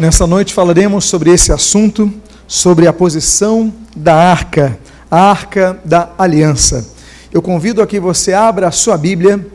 [0.00, 2.10] Nessa noite falaremos sobre esse assunto,
[2.48, 4.78] sobre a posição da arca,
[5.10, 6.88] a arca da aliança.
[7.30, 9.46] Eu convido a que você abra a sua Bíblia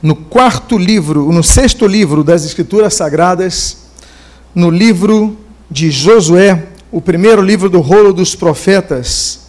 [0.00, 3.78] no quarto livro, no sexto livro das Escrituras Sagradas,
[4.54, 5.36] no livro
[5.68, 9.40] de Josué, o primeiro livro do rolo dos profetas.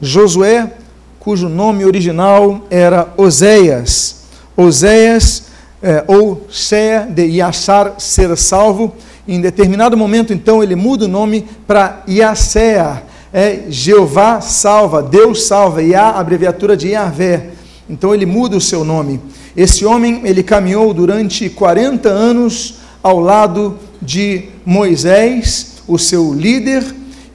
[0.00, 0.72] Josué,
[1.18, 4.18] cujo nome original era Oséias.
[4.56, 5.46] Oséias,
[5.82, 8.94] é, ou Shea de Yashar, ser salvo,
[9.26, 15.80] em determinado momento, então, ele muda o nome para Yasea, é Jeová salva, Deus salva,
[15.82, 17.50] a abreviatura de Yahvé.
[17.88, 19.20] Então ele muda o seu nome.
[19.56, 26.82] Esse homem, ele caminhou durante 40 anos ao lado de Moisés, o seu líder,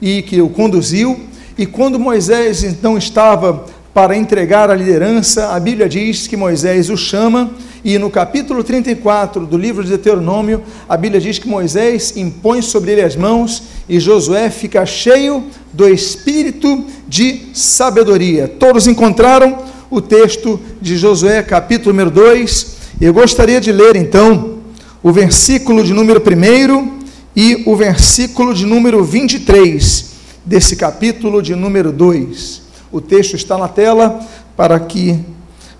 [0.00, 1.20] e que o conduziu.
[1.56, 6.96] E quando Moisés então estava para entregar a liderança, a Bíblia diz que Moisés o
[6.96, 7.50] chama
[7.84, 12.92] e no capítulo 34 do livro de Deuteronômio, a Bíblia diz que Moisés impõe sobre
[12.92, 18.48] ele as mãos e Josué fica cheio do espírito de sabedoria.
[18.48, 19.58] Todos encontraram
[19.90, 22.76] o texto de Josué, capítulo número 2.
[22.98, 24.58] Eu gostaria de ler então
[25.02, 26.98] o versículo de número 1
[27.36, 30.12] e o versículo de número 23
[30.46, 32.71] desse capítulo de número 2.
[32.92, 34.20] O texto está na tela
[34.54, 35.18] para que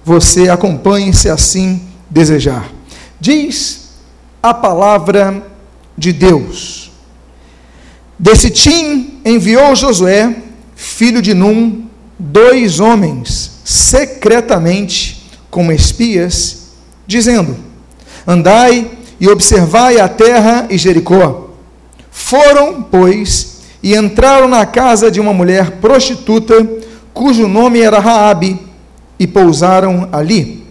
[0.02, 2.68] você acompanhe, se assim desejar.
[3.20, 3.90] Diz
[4.42, 5.46] a palavra
[5.96, 6.90] de Deus.
[8.18, 10.34] Desse tim enviou Josué,
[10.74, 11.86] filho de Num,
[12.18, 16.70] dois homens, secretamente, como espias,
[17.06, 17.56] dizendo:
[18.26, 21.50] Andai e observai a terra e Jericó.
[22.10, 26.54] Foram, pois, e entraram na casa de uma mulher prostituta,
[27.12, 28.58] cujo nome era Raabe,
[29.18, 30.64] e pousaram ali.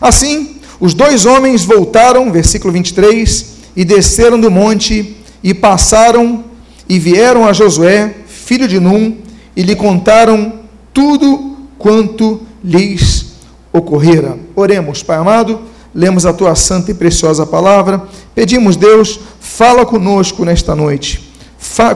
[0.00, 6.44] Assim, os dois homens voltaram, versículo 23, e desceram do monte e passaram
[6.88, 9.16] e vieram a Josué, filho de Num,
[9.56, 10.60] e lhe contaram
[10.92, 13.34] tudo quanto lhes
[13.72, 14.38] ocorrera.
[14.54, 15.60] Oremos, Pai amado,
[15.92, 18.02] lemos a tua santa e preciosa palavra,
[18.34, 21.33] pedimos, Deus, fala conosco nesta noite.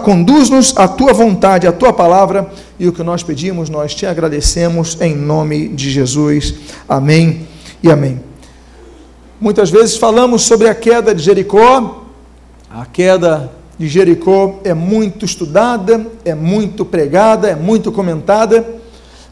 [0.02, 5.00] Conduz-nos à tua vontade, à tua palavra, e o que nós pedimos, nós te agradecemos
[5.00, 6.54] em nome de Jesus.
[6.88, 7.46] Amém
[7.82, 8.20] e amém.
[9.40, 12.04] Muitas vezes falamos sobre a queda de Jericó.
[12.68, 18.66] A queda de Jericó é muito estudada, é muito pregada, é muito comentada,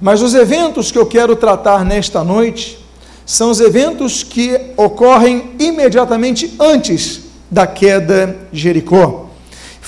[0.01, 2.79] mas os eventos que eu quero tratar nesta noite
[3.25, 9.26] são os eventos que ocorrem imediatamente antes da queda de Jericó.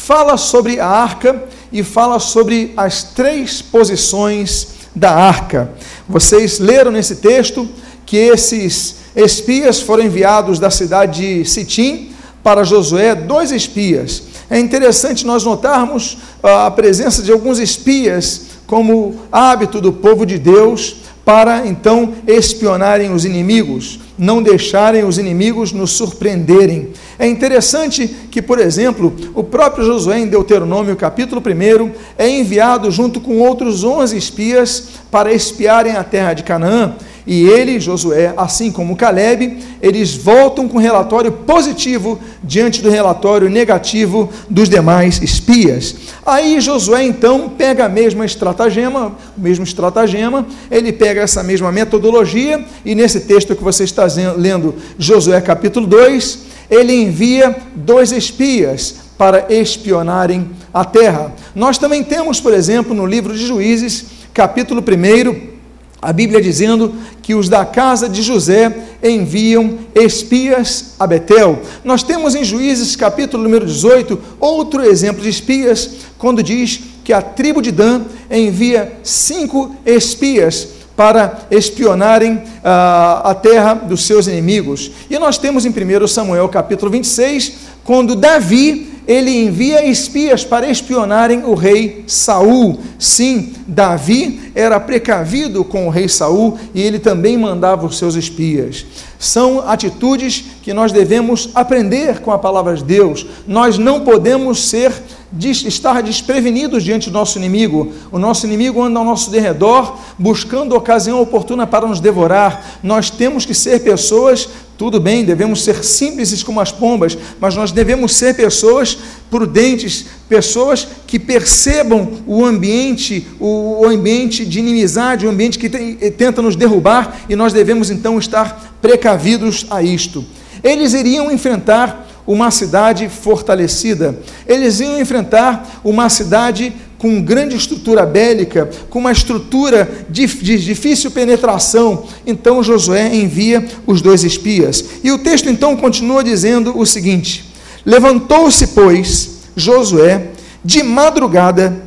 [0.08, 5.70] Fala sobre a arca e fala sobre as três posições da arca.
[6.08, 7.68] Vocês leram nesse texto
[8.06, 14.22] que esses espias foram enviados da cidade de Sitim para Josué, dois espias.
[14.48, 20.38] É interessante nós notarmos ah, a presença de alguns espias como hábito do povo de
[20.38, 20.96] Deus
[21.28, 26.88] para então espionarem os inimigos, não deixarem os inimigos nos surpreenderem.
[27.18, 33.20] É interessante que, por exemplo, o próprio Josué, em Deuteronômio, capítulo 1, é enviado junto
[33.20, 36.94] com outros 11 espias para espiarem a terra de Canaã.
[37.30, 44.30] E ele, Josué, assim como Caleb, eles voltam com relatório positivo diante do relatório negativo
[44.48, 45.94] dos demais espias.
[46.24, 52.64] Aí Josué então pega a mesma estratagema, o mesmo estratagema, ele pega essa mesma metodologia
[52.82, 56.38] e nesse texto que você está lendo, Josué capítulo 2,
[56.70, 61.34] ele envia dois espias para espionarem a terra.
[61.54, 65.57] Nós também temos, por exemplo, no livro de Juízes, capítulo 1,
[66.00, 71.60] a Bíblia dizendo que os da casa de José enviam espias a Betel.
[71.84, 77.20] Nós temos em Juízes, capítulo número 18, outro exemplo de espias, quando diz que a
[77.20, 84.90] tribo de Dan envia cinco espias para espionarem uh, a terra dos seus inimigos.
[85.08, 87.52] E nós temos em 1 Samuel, capítulo 26,
[87.84, 92.78] quando Davi ele envia espias para espionarem o rei Saul.
[92.98, 98.84] Sim, Davi era precavido com o rei Saul e ele também mandava os seus espias.
[99.18, 103.26] São atitudes que nós devemos aprender com a palavra de Deus.
[103.46, 104.92] Nós não podemos ser
[105.40, 107.92] estar desprevenidos diante do nosso inimigo.
[108.10, 112.78] O nosso inimigo anda ao nosso derredor, buscando ocasião oportuna para nos devorar.
[112.82, 114.48] Nós temos que ser pessoas,
[114.78, 118.96] tudo bem, devemos ser simples como as pombas, mas nós devemos ser pessoas
[119.30, 125.68] prudentes, pessoas que percebam o ambiente, o ambiente de inimizade, o ambiente que
[126.10, 130.24] tenta nos derrubar, e nós devemos então estar precavidos a isto.
[130.62, 134.20] Eles iriam enfrentar uma cidade fortalecida.
[134.46, 141.10] Eles iam enfrentar uma cidade com grande estrutura bélica, com uma estrutura de, de, difícil
[141.10, 142.04] penetração.
[142.26, 144.84] Então Josué envia os dois espias.
[145.02, 147.46] E o texto então continua dizendo o seguinte:
[147.86, 150.28] Levantou-se, pois, Josué
[150.62, 151.82] de madrugada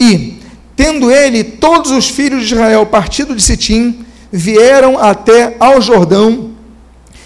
[0.00, 0.38] e,
[0.74, 6.52] tendo ele todos os filhos de Israel partido de Sitim, vieram até ao Jordão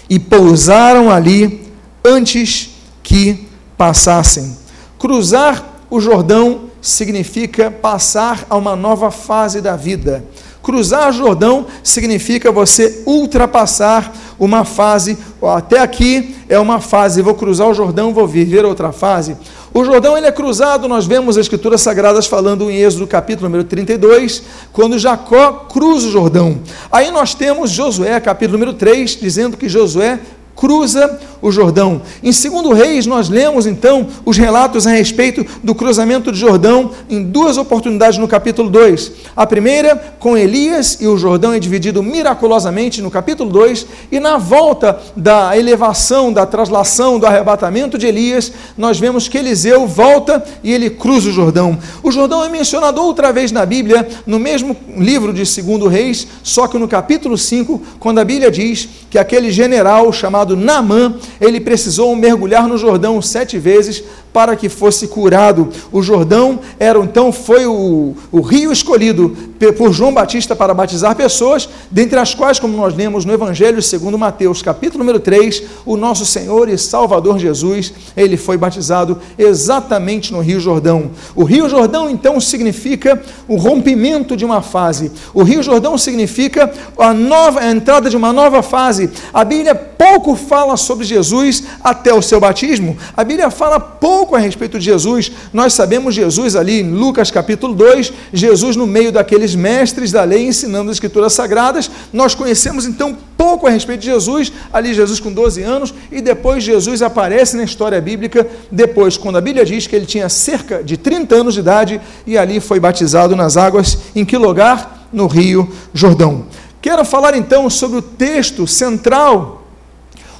[0.09, 1.66] e pousaram ali
[2.03, 2.69] antes
[3.03, 3.47] que
[3.77, 4.57] passassem.
[4.97, 10.23] Cruzar o Jordão significa passar a uma nova fase da vida.
[10.61, 15.17] Cruzar o Jordão significa você ultrapassar uma fase.
[15.41, 19.37] Até aqui é uma fase, vou cruzar o Jordão, vou viver outra fase.
[19.73, 23.63] O Jordão ele é cruzado, nós vemos as escrituras sagradas falando em Êxodo capítulo número
[23.63, 26.59] 32, quando Jacó cruza o Jordão.
[26.91, 30.19] Aí nós temos Josué, capítulo número 3, dizendo que Josué
[30.57, 32.01] cruza o Jordão.
[32.23, 37.23] Em 2 Reis, nós lemos então os relatos a respeito do cruzamento do Jordão em
[37.23, 39.11] duas oportunidades no capítulo 2.
[39.35, 44.37] A primeira, com Elias, e o Jordão é dividido miraculosamente no capítulo 2, e na
[44.37, 50.73] volta da elevação, da traslação, do arrebatamento de Elias, nós vemos que Eliseu volta e
[50.73, 51.77] ele cruza o Jordão.
[52.01, 56.67] O Jordão é mencionado outra vez na Bíblia, no mesmo livro de 2 Reis, só
[56.67, 61.59] que no capítulo 5, quando a Bíblia diz que aquele general chamado chamado Naamã, ele
[61.59, 64.03] precisou mergulhar no Jordão sete vezes
[64.37, 65.69] para que fosse curado.
[65.91, 69.35] O Jordão era então foi o, o rio escolhido
[69.75, 74.15] por João Batista para batizar pessoas, dentre as quais, como nós lemos no Evangelho segundo
[74.15, 80.39] Mateus, capítulo número 3, o nosso Senhor e Salvador Jesus, ele foi batizado exatamente no
[80.39, 81.09] Rio Jordão.
[81.35, 85.11] O Rio Jordão então significa o rompimento de uma fase.
[85.33, 89.09] O Rio Jordão significa a nova a entrada de uma nova fase.
[89.33, 92.95] A Bíblia pouco fala sobre Jesus até o seu batismo.
[93.15, 95.31] A Bíblia fala pouco a respeito de Jesus.
[95.53, 100.47] Nós sabemos Jesus ali em Lucas capítulo 2, Jesus no meio daqueles mestres da lei
[100.47, 101.89] ensinando as escrituras sagradas.
[102.11, 106.63] Nós conhecemos então pouco a respeito de Jesus, ali Jesus com 12 anos, e depois
[106.63, 110.97] Jesus aparece na história bíblica, depois, quando a Bíblia diz que ele tinha cerca de
[110.97, 115.07] 30 anos de idade e ali foi batizado nas águas, em que lugar?
[115.13, 116.45] No Rio Jordão.
[116.81, 119.57] Quero falar então sobre o texto central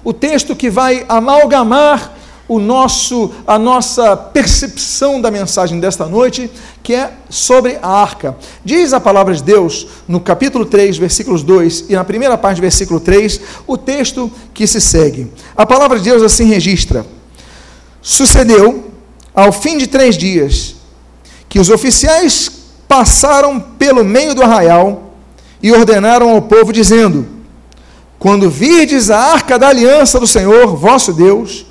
[0.07, 2.16] o texto que vai amalgamar
[2.47, 6.49] o nosso, a nossa percepção da mensagem desta noite,
[6.81, 8.37] que é sobre a arca.
[8.63, 12.61] Diz a palavra de Deus no capítulo 3, versículos 2 e na primeira parte do
[12.61, 15.31] versículo 3, o texto que se segue.
[15.55, 17.05] A palavra de Deus assim registra:
[18.01, 18.91] Sucedeu,
[19.35, 20.75] ao fim de três dias,
[21.49, 22.49] que os oficiais
[22.87, 25.13] passaram pelo meio do arraial
[25.61, 27.27] e ordenaram ao povo, dizendo:
[28.17, 31.65] quando virdes a arca da aliança do Senhor, vosso Deus,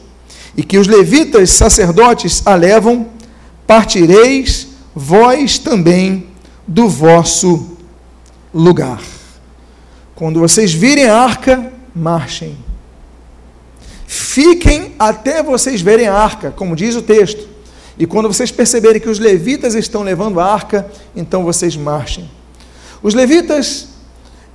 [0.56, 3.08] e que os levitas sacerdotes a levam,
[3.66, 6.28] partireis vós também
[6.66, 7.76] do vosso
[8.54, 9.02] lugar.
[10.14, 12.56] Quando vocês virem a arca, marchem.
[14.06, 17.46] Fiquem até vocês verem a arca, como diz o texto.
[17.98, 22.30] E quando vocês perceberem que os levitas estão levando a arca, então vocês marchem.
[23.02, 23.88] Os levitas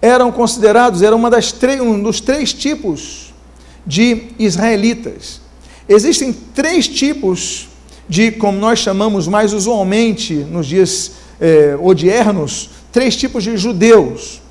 [0.01, 3.33] eram considerados, era uma das um dos três tipos
[3.85, 5.40] de israelitas.
[5.93, 7.67] Existem três tipos
[8.07, 14.41] de, como nós chamamos mais usualmente nos dias eh, odiernos, três tipos de judeus.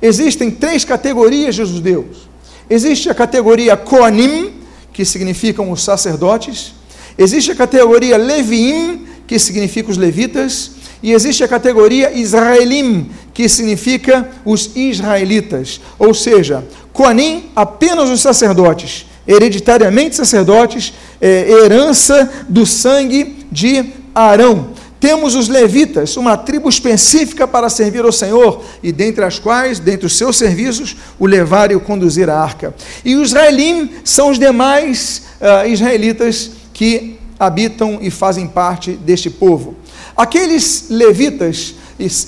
[0.00, 2.28] Existem três categorias de judeus.
[2.70, 4.52] Existe a categoria Koanim,
[4.92, 6.74] que significam os sacerdotes.
[7.18, 10.70] Existe a categoria Leviim, que significa os levitas.
[11.02, 19.06] E existe a categoria Israelim, que significa os israelitas, ou seja, Coanim, apenas os sacerdotes,
[19.26, 24.68] hereditariamente sacerdotes, é, herança do sangue de Arão.
[25.04, 30.06] Temos os levitas, uma tribo específica para servir ao Senhor, e dentre as quais, dentre
[30.06, 32.74] os seus serviços, o levar e o conduzir a arca.
[33.04, 39.76] E os israelim são os demais uh, israelitas que habitam e fazem parte deste povo.
[40.16, 41.74] Aqueles levitas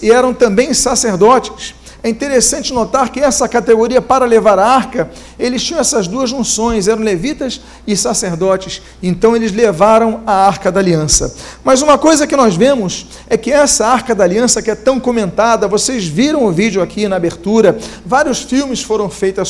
[0.02, 1.74] eram também sacerdotes.
[2.06, 6.86] É interessante notar que essa categoria para levar a arca, eles tinham essas duas funções,
[6.86, 8.80] eram levitas e sacerdotes.
[9.02, 11.34] Então eles levaram a arca da aliança.
[11.64, 15.00] Mas uma coisa que nós vemos é que essa arca da aliança que é tão
[15.00, 19.48] comentada, vocês viram o vídeo aqui na abertura, vários filmes foram feitos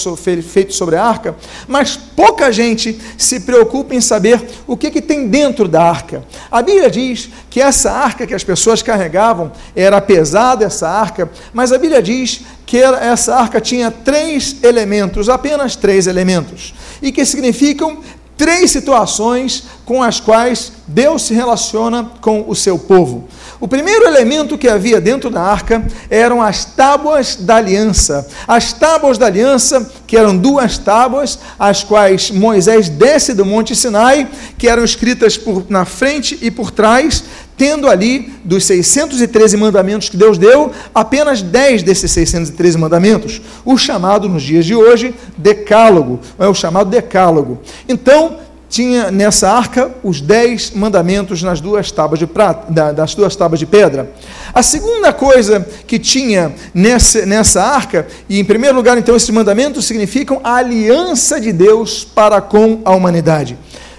[0.70, 1.36] sobre a arca,
[1.68, 6.25] mas pouca gente se preocupa em saber o que, que tem dentro da arca.
[6.50, 11.70] A Bíblia diz que essa arca que as pessoas carregavam era pesada, essa arca, mas
[11.70, 17.98] a Bíblia diz que essa arca tinha três elementos, apenas três elementos, e que significam
[18.36, 23.28] três situações com as quais Deus se relaciona com o seu povo.
[23.58, 28.28] O primeiro elemento que havia dentro da arca eram as tábuas da aliança.
[28.46, 34.28] As tábuas da aliança, que eram duas tábuas, as quais Moisés desce do Monte Sinai,
[34.58, 37.24] que eram escritas por, na frente e por trás,
[37.56, 44.28] tendo ali dos 613 mandamentos que Deus deu, apenas 10 desses 613 mandamentos, o chamado
[44.28, 47.60] nos dias de hoje decálogo, é o chamado decálogo.
[47.88, 53.60] Então, tinha nessa arca os dez mandamentos nas duas tábuas de prata, das duas tábuas
[53.60, 54.10] de pedra.
[54.52, 59.84] A segunda coisa que tinha nessa, nessa arca, e em primeiro lugar, então, esses mandamentos
[59.84, 63.56] significam a aliança de Deus para com a humanidade.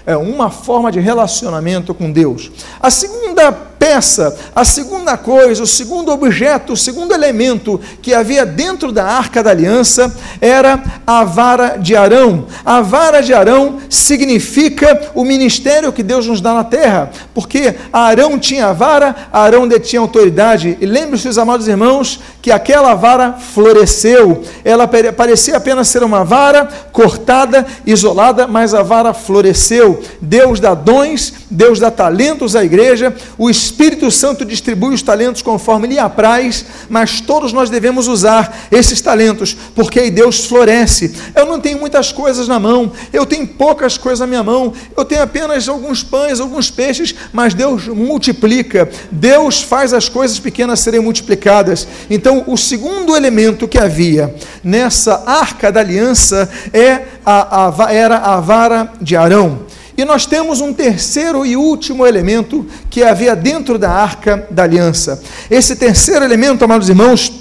[0.07, 2.49] É uma forma de relacionamento com Deus.
[2.79, 8.91] A segunda peça, a segunda coisa, o segundo objeto, o segundo elemento que havia dentro
[8.91, 12.46] da arca da aliança era a vara de Arão.
[12.65, 18.38] A vara de Arão significa o ministério que Deus nos dá na terra, porque Arão
[18.38, 20.77] tinha a vara, Arão detinha autoridade.
[20.79, 24.43] E lembre-se, os amados irmãos, que aquela vara floresceu.
[24.63, 30.01] Ela parecia apenas ser uma vara cortada, isolada, mas a vara floresceu.
[30.22, 35.88] Deus dá dons, Deus dá talentos à igreja, o Espírito Santo distribui os talentos conforme
[35.89, 41.13] lhe apraz, mas todos nós devemos usar esses talentos, porque aí Deus floresce.
[41.36, 45.03] Eu não tenho muitas coisas na mão, eu tenho poucas coisas na minha mão, eu
[45.03, 51.01] tenho apenas alguns pães, alguns peixes, mas Deus multiplica, Deus faz as coisas pequenas serem
[51.01, 51.86] multiplicadas.
[52.09, 54.33] Então, o segundo elemento que havia
[54.63, 59.66] nessa arca da aliança é a, a, era a vara de Arão.
[59.97, 65.23] E nós temos um terceiro e último elemento que havia dentro da arca da aliança.
[65.49, 67.33] Esse terceiro elemento, amados irmãos,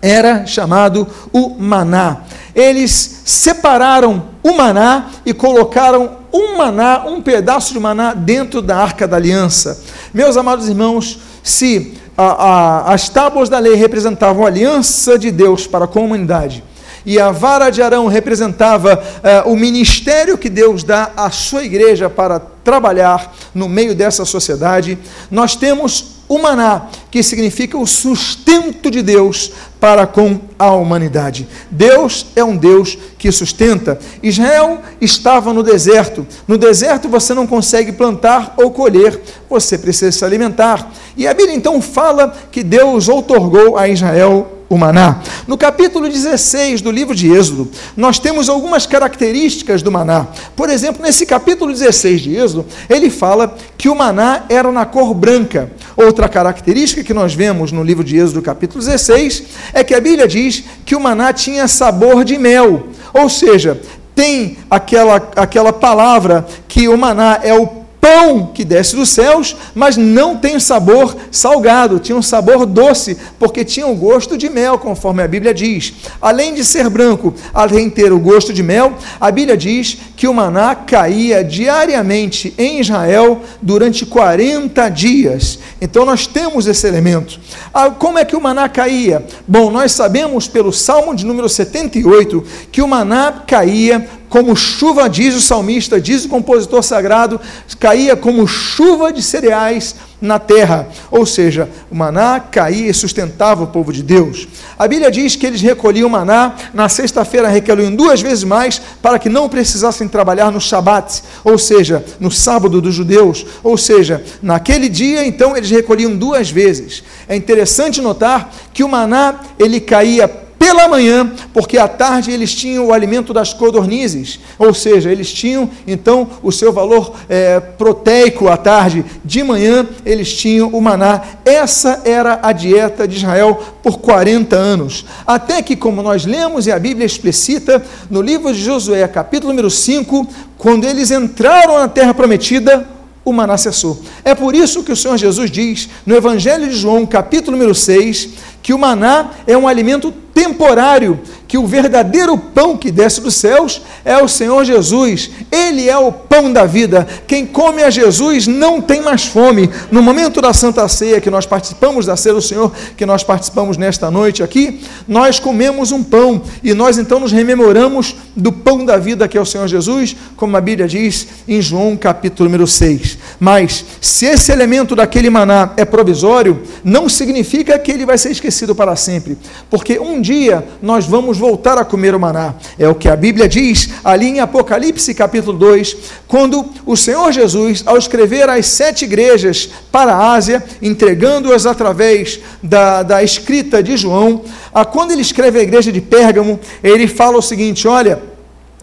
[0.00, 2.18] era chamado o maná.
[2.54, 9.08] Eles separaram o maná e colocaram um maná, um pedaço de maná dentro da arca
[9.08, 9.82] da aliança.
[10.14, 15.66] Meus amados irmãos, se a, a, as tábuas da lei representavam a aliança de Deus
[15.66, 16.62] para a humanidade,
[17.06, 19.00] e a vara de Arão representava
[19.46, 24.98] uh, o ministério que Deus dá à sua igreja para trabalhar no meio dessa sociedade.
[25.30, 31.46] Nós temos o maná, que significa o sustento de Deus para com a humanidade.
[31.70, 33.98] Deus é um Deus que sustenta.
[34.20, 36.26] Israel estava no deserto.
[36.48, 40.90] No deserto você não consegue plantar ou colher, você precisa se alimentar.
[41.16, 45.20] E a Bíblia então fala que Deus outorgou a Israel o maná.
[45.46, 50.26] No capítulo 16 do livro de Êxodo, nós temos algumas características do maná.
[50.56, 55.14] Por exemplo, nesse capítulo 16 de Êxodo, ele fala que o maná era na cor
[55.14, 55.70] branca.
[55.96, 60.26] Outra característica que nós vemos no livro de Êxodo, capítulo 16, é que a Bíblia
[60.26, 62.88] diz que o maná tinha sabor de mel.
[63.14, 63.80] Ou seja,
[64.14, 69.96] tem aquela, aquela palavra que o maná é o pão que desce dos céus, mas
[69.96, 75.22] não tem sabor salgado, tinha um sabor doce, porque tinha o gosto de mel, conforme
[75.22, 75.92] a Bíblia diz.
[76.20, 80.28] Além de ser branco, além de ter o gosto de mel, a Bíblia diz que
[80.28, 85.58] o maná caía diariamente em Israel durante 40 dias.
[85.80, 87.38] Então nós temos esse elemento.
[87.72, 89.24] Ah, como é que o maná caía?
[89.46, 95.34] Bom, nós sabemos pelo Salmo de número 78 que o maná caía como chuva, diz
[95.34, 97.40] o salmista, diz o compositor sagrado,
[97.78, 100.88] caía como chuva de cereais na terra.
[101.10, 104.48] Ou seja, o maná caía e sustentava o povo de Deus.
[104.78, 109.28] A Bíblia diz que eles recolhiam maná, na sexta-feira recolhiam duas vezes mais, para que
[109.28, 113.46] não precisassem trabalhar no Shabat, ou seja, no sábado dos judeus.
[113.62, 117.02] Ou seja, naquele dia, então, eles recolhiam duas vezes.
[117.28, 122.86] É interessante notar que o maná, ele caía pela manhã, porque à tarde eles tinham
[122.86, 128.56] o alimento das codornizes, ou seja, eles tinham então o seu valor é, proteico à
[128.56, 131.22] tarde, de manhã eles tinham o maná.
[131.44, 135.04] Essa era a dieta de Israel por 40 anos.
[135.24, 137.80] Até que, como nós lemos e a Bíblia explicita,
[138.10, 140.26] no livro de Josué, capítulo número 5,
[140.58, 142.88] quando eles entraram na terra prometida,
[143.26, 144.00] o maná cessou.
[144.24, 148.28] É por isso que o Senhor Jesus diz no Evangelho de João, capítulo número 6,
[148.66, 153.80] que o maná é um alimento temporário, que o verdadeiro pão que desce dos céus
[154.04, 155.30] é o Senhor Jesus.
[155.50, 157.06] Ele é o pão da vida.
[157.28, 159.70] Quem come a Jesus não tem mais fome.
[159.90, 163.76] No momento da Santa Ceia que nós participamos da ceia do Senhor, que nós participamos
[163.76, 168.98] nesta noite aqui, nós comemos um pão e nós então nos rememoramos do pão da
[168.98, 173.16] vida que é o Senhor Jesus, como a Bíblia diz em João capítulo número 6.
[173.38, 178.55] Mas se esse elemento daquele maná é provisório, não significa que ele vai ser esquecido
[178.74, 179.36] para sempre,
[179.68, 182.54] porque um dia nós vamos voltar a comer o maná.
[182.78, 185.96] É o que a Bíblia diz ali em Apocalipse capítulo 2,
[186.28, 193.02] quando o Senhor Jesus, ao escrever as sete igrejas para a Ásia, entregando-as através da,
[193.02, 197.42] da escrita de João, a, quando ele escreve a igreja de Pérgamo, ele fala o
[197.42, 198.20] seguinte: olha,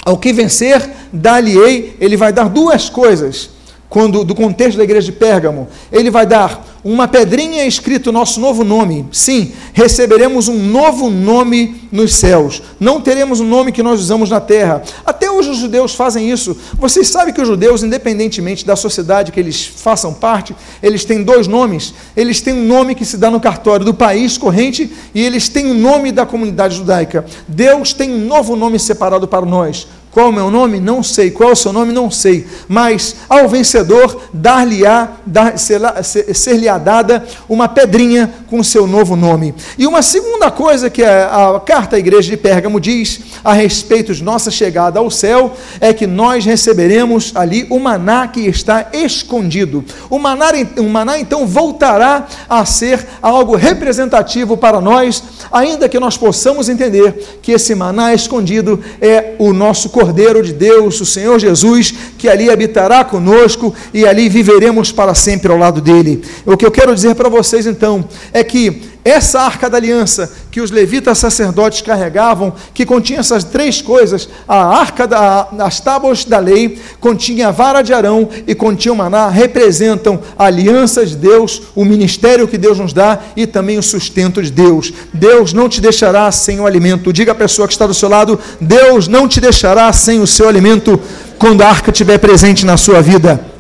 [0.04, 3.53] ao que vencer, dar-lhe-ei, ele vai dar duas coisas
[3.94, 8.64] quando do contexto da igreja de Pérgamo, ele vai dar uma pedrinha escrito nosso novo
[8.64, 9.06] nome.
[9.12, 12.64] Sim, receberemos um novo nome nos céus.
[12.80, 14.82] Não teremos o nome que nós usamos na terra.
[15.06, 16.58] Até hoje os judeus fazem isso.
[16.74, 21.46] Vocês sabem que os judeus, independentemente da sociedade que eles façam parte, eles têm dois
[21.46, 21.94] nomes.
[22.18, 25.68] Eles têm um nome que se dá no cartório do país corrente e eles têm
[25.68, 27.26] o um nome da comunidade judaica.
[27.48, 29.88] Deus tem um novo nome separado para nós.
[30.14, 30.80] Qual é o meu nome?
[30.80, 31.32] Não sei.
[31.32, 31.92] Qual é o seu nome?
[31.92, 32.46] Não sei.
[32.68, 39.56] Mas ao vencedor dar-lhe-á, dar, ser-lhe-á dada uma pedrinha com seu novo nome.
[39.76, 44.14] E uma segunda coisa que a, a carta à igreja de Pérgamo diz a respeito
[44.14, 49.84] de nossa chegada ao céu é que nós receberemos ali o maná que está escondido.
[50.12, 56.18] O maná, o maná então voltará a ser algo representativo para nós, ainda que nós
[56.18, 61.40] possamos entender que esse maná escondido é o nosso corpo Cordeiro de Deus, o Senhor
[61.40, 66.22] Jesus, que ali habitará conosco e ali viveremos para sempre ao lado dele.
[66.46, 70.62] O que eu quero dizer para vocês então é que essa arca da aliança que
[70.62, 76.40] os levitas sacerdotes carregavam, que continha essas três coisas: a arca da, as tábuas da
[76.40, 81.64] lei, continha a vara de Arão e continha o maná, representam a aliança de Deus,
[81.76, 84.94] o ministério que Deus nos dá e também o sustento de Deus.
[85.14, 87.12] Deus não te deixará sem o alimento.
[87.12, 90.48] Diga à pessoa que está do seu lado: Deus não te deixará sem o seu
[90.48, 91.00] alimento
[91.38, 93.53] quando a arca estiver presente na sua vida.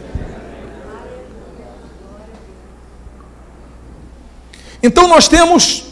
[4.84, 5.86] Então nós temos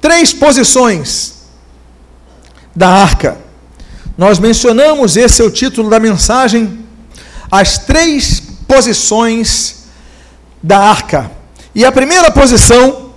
[0.00, 1.34] três posições
[2.74, 3.38] da arca.
[4.16, 6.80] Nós mencionamos, esse é o título da mensagem,
[7.50, 9.84] as três posições
[10.62, 11.30] da arca.
[11.74, 13.12] E a primeira posição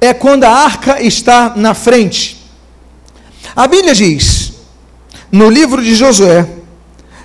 [0.00, 2.36] é quando a arca está na frente.
[3.56, 4.52] A Bíblia diz,
[5.32, 6.46] no livro de Josué,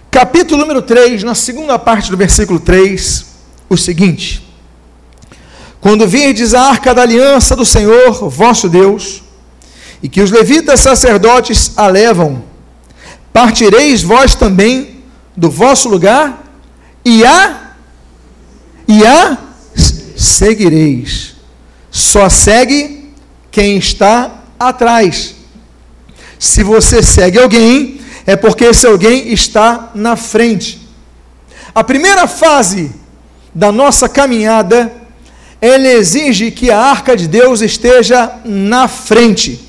[0.09, 3.25] capítulo número 3, na segunda parte do versículo 3,
[3.69, 4.44] o seguinte:
[5.85, 9.21] quando virdes a arca da aliança do Senhor, vosso Deus,
[10.01, 12.43] e que os levitas sacerdotes a levam,
[13.31, 15.03] partireis vós também
[15.37, 16.43] do vosso lugar
[17.05, 17.75] e a
[18.87, 19.37] e a
[20.15, 21.35] seguireis.
[21.91, 23.13] Só segue
[23.51, 25.35] quem está atrás.
[26.39, 30.81] Se você segue alguém, é porque esse alguém está na frente.
[31.75, 32.89] A primeira fase
[33.53, 35.04] da nossa caminhada
[35.65, 39.59] ele exige que a arca de Deus esteja na frente.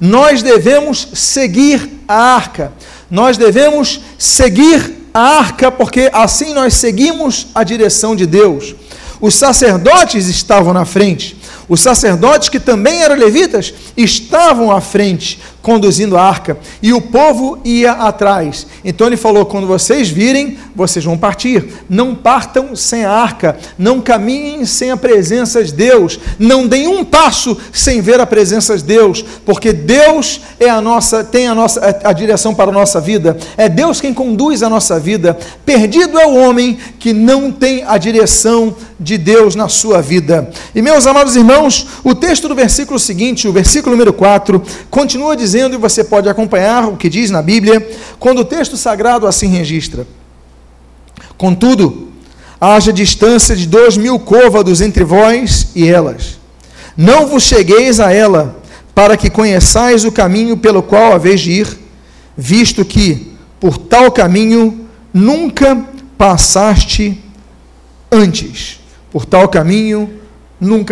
[0.00, 2.72] Nós devemos seguir a arca.
[3.08, 8.74] Nós devemos seguir a arca, porque assim nós seguimos a direção de Deus.
[9.20, 11.36] Os sacerdotes estavam na frente.
[11.68, 17.58] Os sacerdotes, que também eram levitas, estavam à frente, conduzindo a arca, e o povo
[17.64, 18.68] ia atrás.
[18.84, 21.66] Então ele falou: quando vocês virem, vocês vão partir.
[21.90, 27.04] Não partam sem a arca, não caminhem sem a presença de Deus, não deem um
[27.04, 31.98] passo sem ver a presença de Deus, porque Deus é a nossa, tem a nossa
[32.04, 33.36] a direção para a nossa vida.
[33.56, 35.36] É Deus quem conduz a nossa vida.
[35.64, 40.48] Perdido é o homem que não tem a direção de Deus na sua vida.
[40.74, 45.55] E meus amados irmãos, o texto do versículo seguinte, o versículo número 4, continua dizendo
[45.56, 47.88] dizendo, e você pode acompanhar o que diz na Bíblia,
[48.20, 50.06] quando o texto sagrado assim registra.
[51.38, 52.08] Contudo,
[52.60, 56.38] haja distância de dois mil côvados entre vós e elas.
[56.94, 58.60] Não vos chegueis a ela,
[58.94, 61.78] para que conheçais o caminho pelo qual haveis de ir,
[62.36, 65.84] visto que por tal caminho nunca
[66.18, 67.18] passaste
[68.12, 68.80] antes.
[69.10, 70.25] Por tal caminho nunca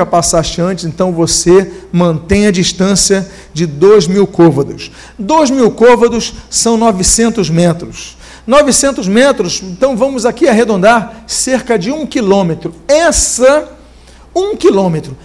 [0.05, 4.91] passaste antes, então você mantém a distância de dois mil côvados.
[5.19, 8.17] Dois mil côvados são 900 metros.
[8.47, 12.75] 900 metros, então vamos aqui arredondar, cerca de um quilômetro.
[12.87, 13.73] Essa,
[14.35, 15.17] um quilômetro,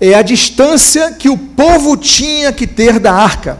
[0.00, 3.58] é a distância que o povo tinha que ter da arca.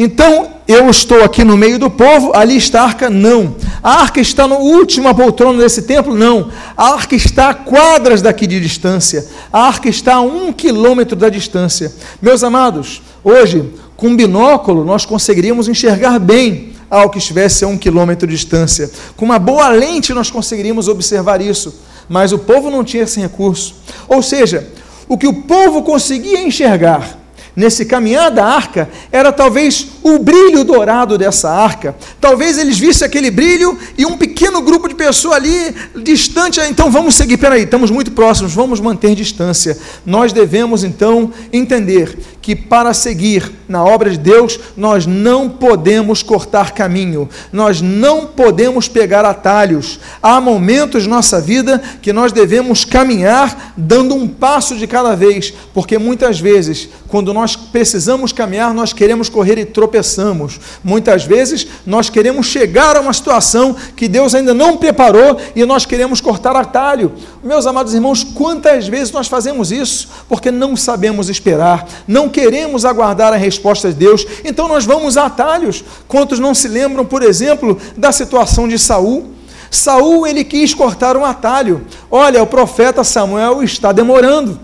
[0.00, 3.10] Então, eu estou aqui no meio do povo, ali está a arca?
[3.10, 3.56] Não.
[3.82, 6.14] A arca está no última poltrona desse templo?
[6.14, 6.52] Não.
[6.76, 9.26] A arca está a quadras daqui de distância.
[9.52, 11.92] A arca está a um quilômetro da distância.
[12.22, 17.76] Meus amados, hoje, com um binóculo, nós conseguiríamos enxergar bem ao que estivesse a um
[17.76, 18.88] quilômetro de distância.
[19.16, 21.74] Com uma boa lente, nós conseguiríamos observar isso.
[22.08, 23.74] mas o povo não tinha esse recurso.
[24.08, 24.66] Ou seja,
[25.08, 27.18] o que o povo conseguia enxergar
[27.58, 31.96] nesse caminhar da arca era talvez o brilho dourado dessa arca.
[32.20, 36.60] Talvez eles vissem aquele brilho e um pequeno grupo de pessoas ali distante.
[36.60, 37.36] Ah, então vamos seguir.
[37.36, 39.78] Peraí, estamos muito próximos, vamos manter distância.
[40.04, 42.16] Nós devemos então entender
[42.48, 48.88] que para seguir na obra de Deus, nós não podemos cortar caminho, nós não podemos
[48.88, 50.00] pegar atalhos.
[50.22, 55.52] Há momentos em nossa vida que nós devemos caminhar dando um passo de cada vez,
[55.74, 59.66] porque muitas vezes, quando nós precisamos caminhar, nós queremos correr e
[59.98, 60.60] tropeçamos.
[60.82, 65.84] Muitas vezes, nós queremos chegar a uma situação que Deus ainda não preparou e nós
[65.84, 67.12] queremos cortar atalho.
[67.42, 70.08] Meus amados irmãos, quantas vezes nós fazemos isso?
[70.28, 75.26] Porque não sabemos esperar, não queremos aguardar a resposta de Deus, então nós vamos a
[75.26, 75.84] atalhos.
[76.06, 79.34] Quantos não se lembram, por exemplo, da situação de Saul?
[79.70, 81.86] Saul ele quis cortar um atalho.
[82.10, 84.58] Olha, o profeta Samuel está demorando.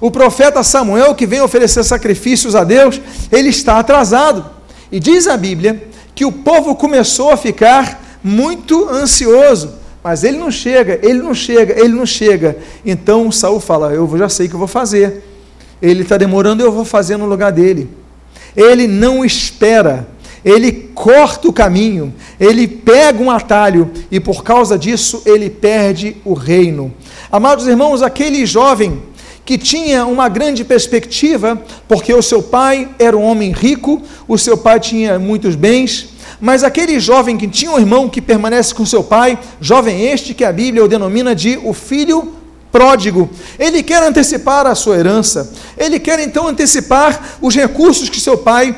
[0.00, 4.59] O profeta Samuel que vem oferecer sacrifícios a Deus, ele está atrasado.
[4.90, 9.74] E diz a Bíblia que o povo começou a ficar muito ansioso.
[10.02, 12.56] Mas ele não chega, ele não chega, ele não chega.
[12.84, 15.22] Então Saul fala: Eu já sei o que eu vou fazer
[15.80, 17.88] ele está demorando, eu vou fazer no lugar dele.
[18.54, 20.06] Ele não espera,
[20.44, 26.34] ele corta o caminho, ele pega um atalho e por causa disso ele perde o
[26.34, 26.92] reino.
[27.30, 29.00] Amados irmãos, aquele jovem
[29.50, 34.56] que tinha uma grande perspectiva, porque o seu pai era um homem rico, o seu
[34.56, 36.10] pai tinha muitos bens,
[36.40, 40.44] mas aquele jovem que tinha um irmão que permanece com seu pai, jovem este que
[40.44, 42.32] a Bíblia o denomina de o filho
[42.70, 43.28] pródigo.
[43.58, 45.52] Ele quer antecipar a sua herança.
[45.76, 48.76] Ele quer então antecipar os recursos que seu pai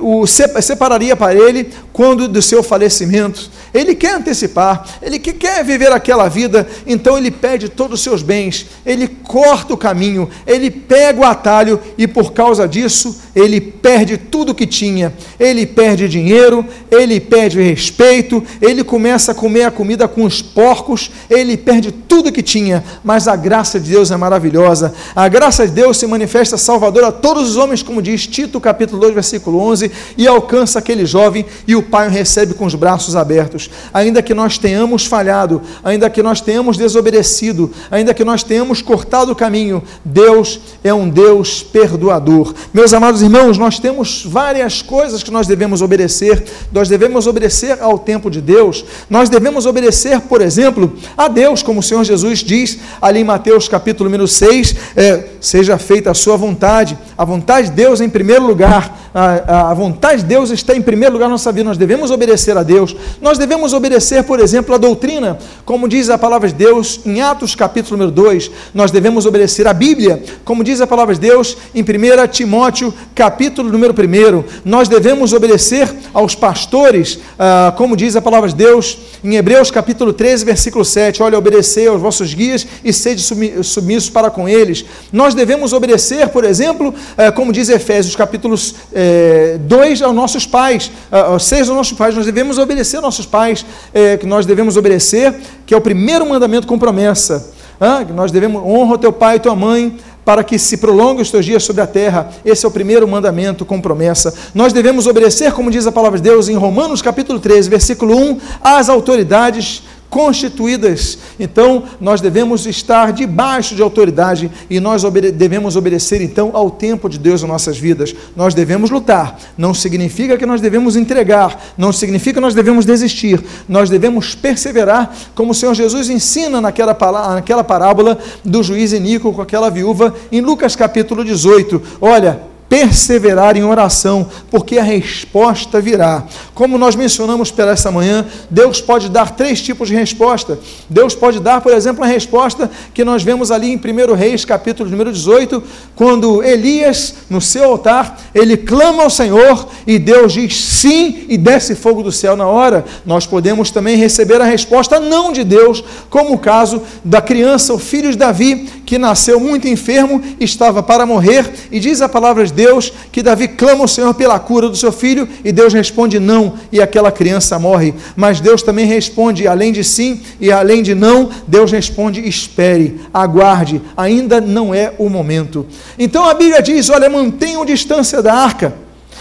[0.00, 3.50] o separaria para ele quando do seu falecimento.
[3.74, 8.66] Ele quer antecipar, ele quer viver aquela vida, então ele pede todos os seus bens,
[8.84, 14.54] ele corta o caminho, ele pega o atalho e por causa disso ele perde tudo
[14.54, 15.12] que tinha.
[15.38, 21.10] Ele perde dinheiro, ele perde respeito, ele começa a comer a comida com os porcos,
[21.28, 22.82] ele perde tudo que tinha.
[23.04, 24.94] Mas a graça de Deus é maravilhosa.
[25.14, 29.00] A graça de Deus se manifesta salvadora a todos os homens, como diz Tito capítulo
[29.02, 33.16] 2, versículo 11, e alcança aquele jovem e o pai o recebe com os braços
[33.16, 33.70] abertos.
[33.92, 39.32] Ainda que nós tenhamos falhado, ainda que nós tenhamos desobedecido, ainda que nós tenhamos cortado
[39.32, 42.54] o caminho, Deus é um Deus perdoador.
[42.72, 46.44] Meus amados irmãos, nós temos várias coisas que nós devemos obedecer.
[46.72, 48.84] Nós devemos obedecer ao tempo de Deus.
[49.08, 53.68] Nós devemos obedecer, por exemplo, a Deus, como o Senhor Jesus diz ali em Mateus
[53.68, 56.96] capítulo número 6, é, seja feita a sua vontade.
[57.16, 59.10] A vontade de Deus em primeiro lugar.
[59.14, 62.54] A, a, vontade de Deus está em primeiro lugar na nossa vida, nós devemos obedecer
[62.56, 62.94] a Deus.
[63.20, 67.54] Nós devemos obedecer, por exemplo, a doutrina, como diz a palavra de Deus em Atos
[67.54, 71.82] capítulo número 2, nós devemos obedecer a Bíblia, como diz a palavra de Deus em
[71.82, 74.44] 1 Timóteo capítulo número 1.
[74.66, 80.12] Nós devemos obedecer aos pastores, ah, como diz a palavra de Deus em Hebreus capítulo
[80.12, 81.22] 13, versículo 7.
[81.22, 83.22] Olha, obedecei aos vossos guias e sede
[83.62, 84.84] submissos para com eles.
[85.10, 90.90] Nós devemos obedecer, por exemplo, ah, como diz Efésios capítulos eh, dois aos nossos pais,
[91.12, 94.76] uh, seis aos nossos pais, nós devemos obedecer aos nossos pais, é, que nós devemos
[94.76, 97.52] obedecer, que é o primeiro mandamento com promessa.
[97.80, 99.96] Ah, nós devemos honra teu pai e tua mãe,
[100.28, 102.28] para que se prolongue os teus dias sobre a terra.
[102.44, 104.34] Esse é o primeiro mandamento com promessa.
[104.54, 108.38] Nós devemos obedecer, como diz a palavra de Deus em Romanos capítulo 13, versículo 1,
[108.60, 111.18] às autoridades constituídas.
[111.38, 117.08] Então, nós devemos estar debaixo de autoridade e nós obede devemos obedecer então ao tempo
[117.08, 118.14] de Deus em nossas vidas.
[118.34, 119.38] Nós devemos lutar.
[119.56, 123.42] Não significa que nós devemos entregar, não significa que nós devemos desistir.
[123.68, 126.96] Nós devemos perseverar, como o Senhor Jesus ensina naquela,
[127.34, 131.82] naquela parábola do juiz Enico com aquela viúva em Lucas capítulo 18.
[132.00, 136.24] Olha, perseverar em oração, porque a resposta virá.
[136.54, 140.58] Como nós mencionamos pela essa manhã, Deus pode dar três tipos de resposta.
[140.88, 144.90] Deus pode dar, por exemplo, a resposta que nós vemos ali em 1 Reis, capítulo
[144.90, 145.62] número 18,
[145.94, 151.74] quando Elias, no seu altar, ele clama ao Senhor e Deus diz sim e desce
[151.74, 152.84] fogo do céu na hora.
[153.06, 157.78] Nós podemos também receber a resposta não de Deus, como o caso da criança, o
[157.78, 162.52] filho de Davi, que nasceu muito enfermo, estava para morrer, e diz a palavra de
[162.58, 166.54] Deus que Davi clama ao Senhor pela cura do seu filho e Deus responde não
[166.72, 167.94] e aquela criança morre.
[168.16, 173.80] Mas Deus também responde além de sim e além de não, Deus responde espere, aguarde,
[173.96, 175.64] ainda não é o momento.
[175.96, 178.74] Então a Bíblia diz: olha, mantenham distância da arca,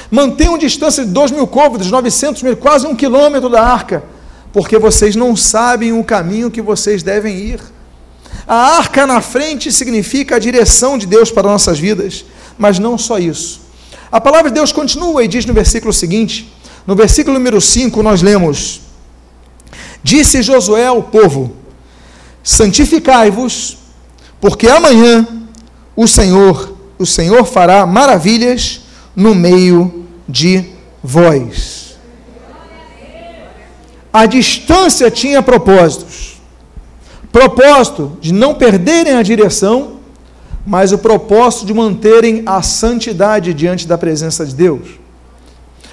[0.10, 4.04] mantenham distância de dois mil côvados, 900 mil, quase um quilômetro da arca,
[4.52, 7.60] porque vocês não sabem o caminho que vocês devem ir.
[8.48, 12.26] A arca na frente significa a direção de Deus para nossas vidas,
[12.58, 13.62] mas não só isso.
[14.12, 16.54] A palavra de Deus continua e diz no versículo seguinte,
[16.86, 18.82] no versículo número 5, nós lemos:
[20.02, 21.54] Disse Josué ao povo:
[22.42, 23.78] Santificai-vos,
[24.40, 25.28] porque amanhã
[25.96, 28.82] o Senhor, o Senhor fará maravilhas
[29.16, 30.64] no meio de
[31.04, 31.98] vós.
[34.14, 36.42] A distância tinha propósitos.
[37.32, 39.97] Propósito de não perderem a direção,
[40.68, 45.00] mas o propósito de manterem a santidade diante da presença de Deus.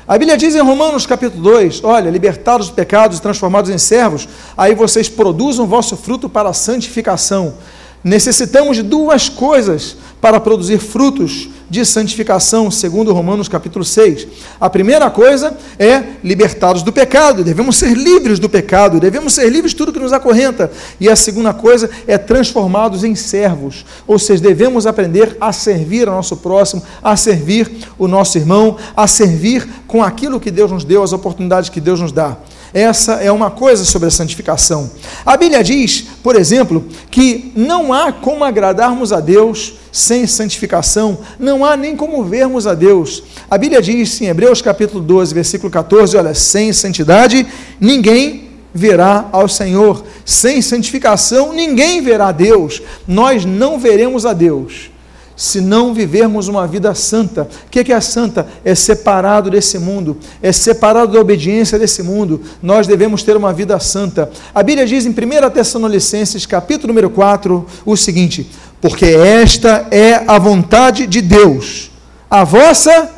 [0.06, 4.28] A Bíblia diz em Romanos capítulo 2: Olha, libertados dos pecados e transformados em servos,
[4.56, 7.54] aí vocês produzam vosso fruto para a santificação.
[8.02, 14.26] Necessitamos de duas coisas para produzir frutos de santificação, segundo Romanos capítulo 6.
[14.58, 19.72] A primeira coisa é libertados do pecado, devemos ser livres do pecado, devemos ser livres
[19.72, 20.72] de tudo que nos acorrenta.
[20.98, 26.14] E a segunda coisa é transformados em servos, ou seja, devemos aprender a servir ao
[26.14, 31.02] nosso próximo, a servir o nosso irmão, a servir com aquilo que Deus nos deu,
[31.02, 32.38] as oportunidades que Deus nos dá.
[32.72, 34.90] Essa é uma coisa sobre a santificação.
[35.24, 41.64] A Bíblia diz, por exemplo, que não há como agradarmos a Deus sem santificação, não
[41.64, 43.22] há nem como vermos a Deus.
[43.48, 47.46] A Bíblia diz em Hebreus capítulo 12, versículo 14, olha, sem santidade
[47.78, 50.04] ninguém verá ao Senhor.
[50.24, 52.82] Sem santificação ninguém verá a Deus.
[53.06, 54.90] Nós não veremos a Deus
[55.36, 57.48] se não vivermos uma vida santa.
[57.66, 58.46] O que é santa?
[58.64, 62.40] É separado desse mundo, é separado da obediência desse mundo.
[62.62, 64.30] Nós devemos ter uma vida santa.
[64.54, 68.48] A Bíblia diz em 1 Tessalonicenses, capítulo número 4, o seguinte:
[68.84, 71.90] Porque esta é a vontade de Deus,
[72.28, 73.10] a vossa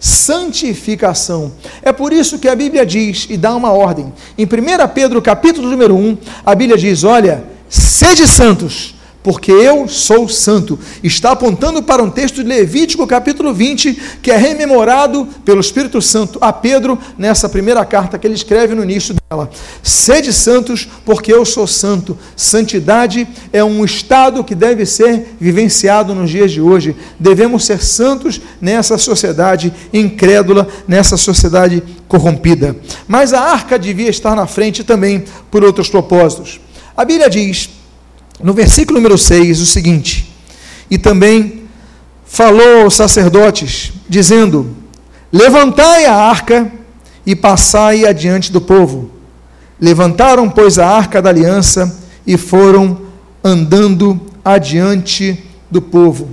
[0.00, 1.52] santificação.
[1.80, 4.12] É por isso que a Bíblia diz e dá uma ordem.
[4.36, 4.48] Em 1
[4.92, 8.95] Pedro, capítulo número 1, a Bíblia diz: Olha, sede santos
[9.26, 10.78] porque eu sou santo.
[11.02, 16.38] Está apontando para um texto de Levítico, capítulo 20, que é rememorado pelo Espírito Santo
[16.40, 19.50] a Pedro nessa primeira carta que ele escreve no início dela.
[19.82, 22.16] Sede santos, porque eu sou santo.
[22.36, 26.94] Santidade é um estado que deve ser vivenciado nos dias de hoje.
[27.18, 32.76] Devemos ser santos nessa sociedade incrédula, nessa sociedade corrompida.
[33.08, 36.60] Mas a arca devia estar na frente também por outros propósitos.
[36.96, 37.70] A Bíblia diz
[38.42, 40.34] no versículo número 6, o seguinte:
[40.90, 41.64] E também
[42.24, 44.76] falou aos sacerdotes, dizendo:
[45.32, 46.70] Levantai a arca
[47.24, 49.10] e passai adiante do povo.
[49.80, 53.00] Levantaram, pois, a arca da aliança e foram
[53.42, 56.30] andando adiante do povo.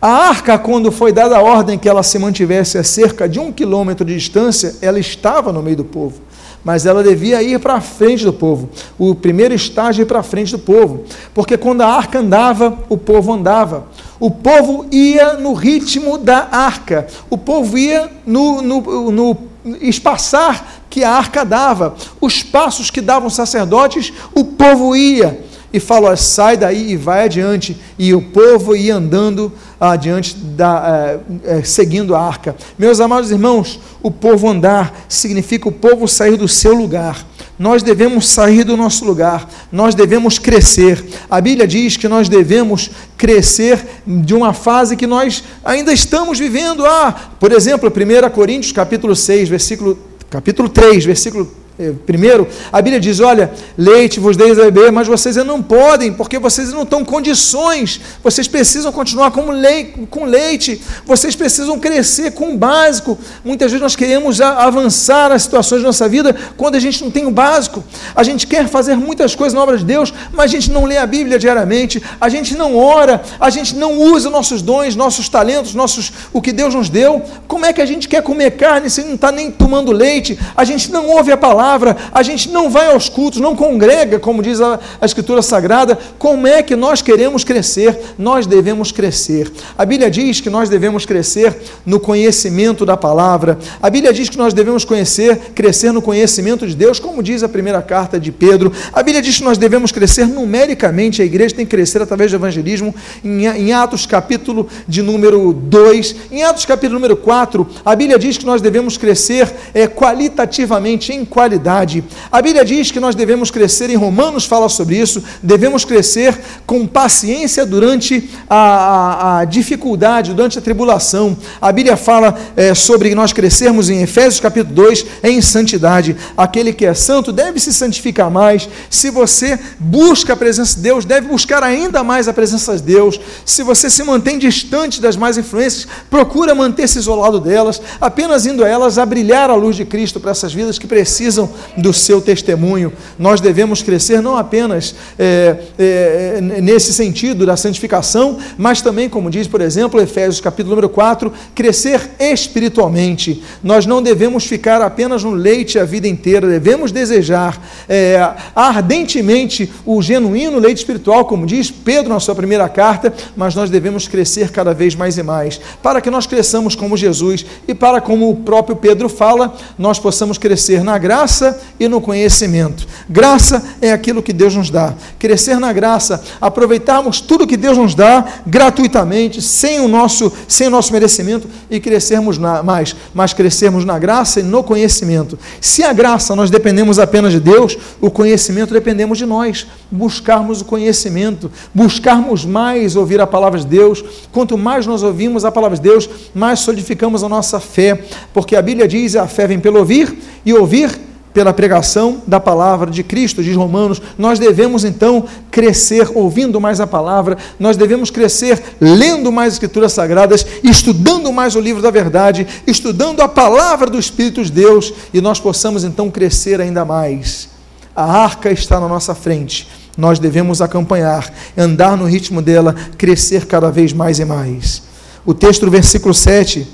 [0.00, 3.50] A arca, quando foi dada a ordem que ela se mantivesse a cerca de um
[3.50, 6.20] quilômetro de distância, ela estava no meio do povo
[6.64, 8.70] mas ela devia ir para a frente do povo.
[8.98, 12.78] O primeiro estágio é ir para a frente do povo, porque quando a arca andava,
[12.88, 13.86] o povo andava.
[14.18, 19.36] O povo ia no ritmo da arca, o povo ia no, no, no
[19.80, 25.44] espaçar que a arca dava, os passos que davam os sacerdotes, o povo ia
[25.74, 27.76] e falou: sai daí e vai adiante.
[27.98, 32.54] E o povo ia andando adiante, da, é, é, seguindo a arca.
[32.78, 37.26] Meus amados irmãos, o povo andar significa o povo sair do seu lugar.
[37.58, 41.04] Nós devemos sair do nosso lugar, nós devemos crescer.
[41.28, 46.86] A Bíblia diz que nós devemos crescer de uma fase que nós ainda estamos vivendo.
[46.86, 49.98] Ah, por exemplo, 1 Coríntios capítulo 6, versículo
[50.30, 51.63] capítulo 3, versículo
[52.06, 56.38] primeiro, a Bíblia diz: olha, leite vos deis a beber, mas vocês não podem, porque
[56.38, 62.54] vocês não estão condições, vocês precisam continuar com leite, com leite, vocês precisam crescer com
[62.54, 63.18] o básico.
[63.44, 67.26] Muitas vezes nós queremos avançar as situações da nossa vida quando a gente não tem
[67.26, 67.82] o básico.
[68.14, 70.96] A gente quer fazer muitas coisas na obra de Deus, mas a gente não lê
[70.96, 75.74] a Bíblia diariamente, a gente não ora, a gente não usa nossos dons, nossos talentos,
[75.74, 77.20] nossos, o que Deus nos deu.
[77.48, 80.38] Como é que a gente quer comer carne se não está nem tomando leite?
[80.56, 84.18] A gente não ouve a palavra palavra, a gente não vai aos cultos, não congrega,
[84.18, 87.98] como diz a, a Escritura Sagrada, como é que nós queremos crescer?
[88.18, 89.50] Nós devemos crescer.
[89.78, 93.58] A Bíblia diz que nós devemos crescer no conhecimento da palavra.
[93.80, 97.48] A Bíblia diz que nós devemos conhecer, crescer no conhecimento de Deus, como diz a
[97.48, 98.70] primeira carta de Pedro.
[98.92, 102.36] A Bíblia diz que nós devemos crescer numericamente, a igreja tem que crescer através do
[102.36, 102.94] evangelismo.
[103.24, 108.36] Em, em Atos capítulo de número 2, em Atos capítulo número 4, a Bíblia diz
[108.36, 112.04] que nós devemos crescer é, qualitativamente, em qualidade qualidade.
[112.30, 116.86] A Bíblia diz que nós devemos crescer, em Romanos fala sobre isso, devemos crescer com
[116.86, 121.36] paciência durante a, a, a dificuldade, durante a tribulação.
[121.60, 126.16] A Bíblia fala é, sobre nós crescermos em Efésios capítulo 2 em santidade.
[126.36, 128.68] Aquele que é santo deve se santificar mais.
[128.90, 133.20] Se você busca a presença de Deus, deve buscar ainda mais a presença de Deus.
[133.44, 138.68] Se você se mantém distante das mais influências, procura manter-se isolado delas, apenas indo a
[138.68, 141.43] elas a brilhar a luz de Cristo para essas vidas que precisam
[141.76, 142.92] do seu testemunho.
[143.18, 149.46] Nós devemos crescer não apenas é, é, nesse sentido da santificação, mas também, como diz,
[149.46, 153.42] por exemplo, Efésios capítulo número 4, crescer espiritualmente.
[153.62, 160.00] Nós não devemos ficar apenas no leite a vida inteira, devemos desejar é, ardentemente o
[160.02, 164.74] genuíno leite espiritual, como diz Pedro na sua primeira carta, mas nós devemos crescer cada
[164.74, 168.76] vez mais e mais, para que nós cresçamos como Jesus e para como o próprio
[168.76, 170.98] Pedro fala, nós possamos crescer na
[171.34, 172.86] graça e no conhecimento.
[173.08, 174.94] Graça é aquilo que Deus nos dá.
[175.18, 180.70] Crescer na graça, aproveitarmos tudo que Deus nos dá gratuitamente, sem o nosso, sem o
[180.70, 185.36] nosso merecimento e crescermos na, mais, mas crescermos na graça e no conhecimento.
[185.60, 189.66] Se a graça nós dependemos apenas de Deus, o conhecimento dependemos de nós.
[189.90, 194.04] Buscarmos o conhecimento, buscarmos mais ouvir a palavra de Deus.
[194.30, 198.62] Quanto mais nós ouvimos a palavra de Deus, mais solidificamos a nossa fé, porque a
[198.62, 201.00] Bíblia diz: a fé vem pelo ouvir e ouvir
[201.34, 204.00] pela pregação da palavra de Cristo, diz Romanos.
[204.16, 210.46] Nós devemos então crescer ouvindo mais a palavra, nós devemos crescer lendo mais escrituras sagradas,
[210.62, 215.40] estudando mais o livro da verdade, estudando a palavra do Espírito de Deus e nós
[215.40, 217.48] possamos então crescer ainda mais.
[217.96, 219.68] A arca está na nossa frente.
[219.96, 224.82] Nós devemos acompanhar, andar no ritmo dela, crescer cada vez mais e mais.
[225.26, 226.66] O texto do versículo 7,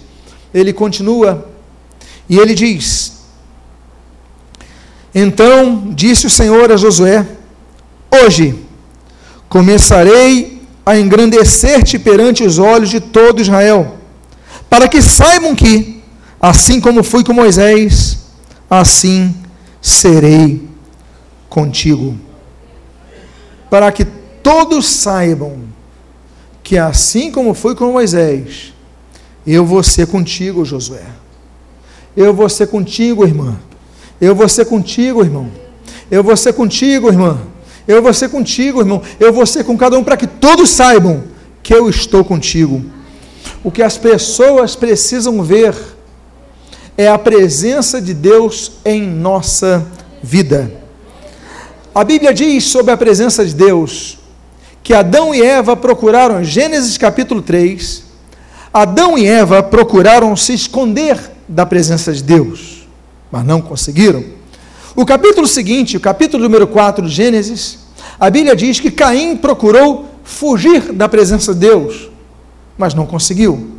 [0.52, 1.46] ele continua
[2.28, 3.19] e ele diz:
[5.14, 7.26] Então disse o Senhor a Josué:
[8.10, 8.54] Hoje
[9.48, 13.96] começarei a engrandecer-te perante os olhos de todo Israel,
[14.68, 16.02] para que saibam que,
[16.40, 18.18] assim como fui com Moisés,
[18.68, 19.34] assim
[19.80, 20.68] serei
[21.48, 22.16] contigo.
[23.68, 25.60] Para que todos saibam
[26.62, 28.72] que, assim como fui com Moisés,
[29.46, 31.04] eu vou ser contigo, Josué.
[32.16, 33.56] Eu vou ser contigo, irmã.
[34.20, 35.48] Eu vou ser contigo, irmão.
[36.10, 37.40] Eu vou ser contigo, irmã.
[37.86, 39.02] Eu vou ser contigo, irmão.
[39.18, 41.24] Eu vou ser com cada um para que todos saibam
[41.62, 42.84] que eu estou contigo.
[43.64, 45.74] O que as pessoas precisam ver
[46.96, 49.86] é a presença de Deus em nossa
[50.22, 50.70] vida.
[51.94, 54.18] A Bíblia diz sobre a presença de Deus
[54.82, 58.04] que Adão e Eva procuraram, Gênesis capítulo 3,
[58.72, 62.79] Adão e Eva procuraram se esconder da presença de Deus,
[63.30, 64.24] mas não conseguiram.
[64.96, 67.78] O capítulo seguinte, o capítulo número 4 de Gênesis,
[68.18, 72.10] a Bíblia diz que Caim procurou fugir da presença de Deus,
[72.76, 73.70] mas não conseguiu.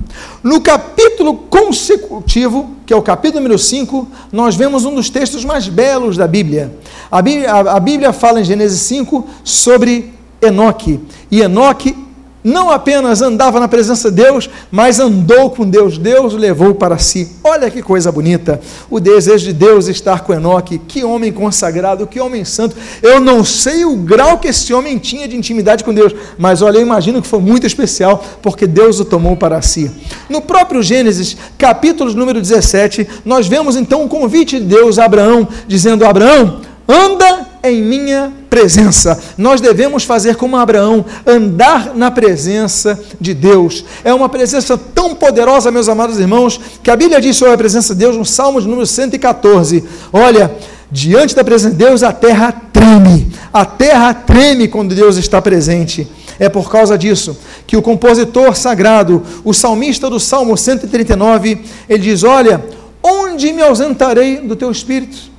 [0.44, 5.68] No capítulo consecutivo, que é o capítulo número 5, nós vemos um dos textos mais
[5.68, 6.76] belos da Bíblia.
[7.10, 11.00] A Bíblia, a, a Bíblia fala em Gênesis 5 sobre Enoque.
[11.30, 11.96] E Enoque
[12.44, 15.98] não apenas andava na presença de Deus, mas andou com Deus.
[15.98, 17.30] Deus o levou para si.
[17.44, 18.60] Olha que coisa bonita.
[18.90, 20.80] O desejo de Deus estar com Enoque.
[20.80, 22.76] Que homem consagrado, que homem santo.
[23.02, 26.78] Eu não sei o grau que esse homem tinha de intimidade com Deus, mas olha,
[26.78, 29.92] eu imagino que foi muito especial, porque Deus o tomou para si.
[30.30, 35.48] No próprio Gênesis, capítulo número 17, nós vemos então um convite de Deus a Abraão,
[35.68, 39.18] dizendo: Abraão, anda em minha presença.
[39.38, 43.86] Nós devemos fazer como Abraão, andar na presença de Deus.
[44.04, 47.94] É uma presença tão poderosa, meus amados irmãos, que a Bíblia diz sobre a presença
[47.94, 49.84] de Deus no Salmo de número 114.
[50.12, 50.52] Olha,
[50.92, 53.32] diante da presença de Deus, a terra treme.
[53.54, 56.08] A terra treme quando Deus está presente.
[56.40, 62.24] É por causa disso que o compositor sagrado, o salmista do Salmo 139, ele diz:
[62.24, 62.64] Olha,
[63.04, 65.31] onde me ausentarei do teu espírito?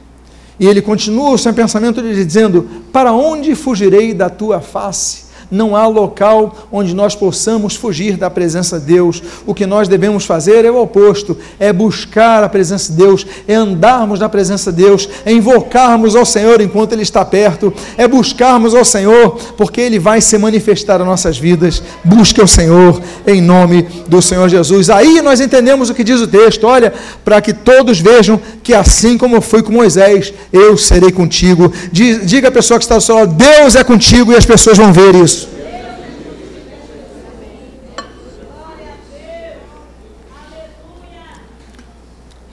[0.63, 5.22] E ele continua o seu pensamento dizendo: Para onde fugirei da tua face?
[5.53, 9.23] Não há local onde nós possamos fugir da presença de Deus.
[9.47, 13.55] O que nós devemos fazer é o oposto: é buscar a presença de Deus, é
[13.55, 18.75] andarmos na presença de Deus, é invocarmos ao Senhor enquanto Ele está perto, é buscarmos
[18.75, 21.83] ao Senhor, porque Ele vai se manifestar nas nossas vidas.
[22.03, 24.89] Busque o Senhor em nome do Senhor Jesus.
[24.89, 26.93] Aí nós entendemos o que diz o texto: olha,
[27.25, 31.73] para que todos vejam que assim como foi com Moisés, eu serei contigo.
[31.93, 35.15] Diga a pessoa que está ao seu Deus é contigo e as pessoas vão ver
[35.15, 35.42] isso.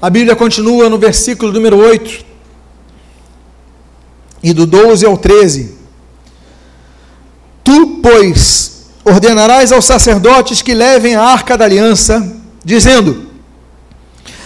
[0.01, 2.29] A Bíblia continua no versículo número 8.
[4.41, 5.77] e do 12 ao 13.
[7.63, 13.27] Tu, pois, ordenarás aos sacerdotes que levem a arca da aliança, dizendo: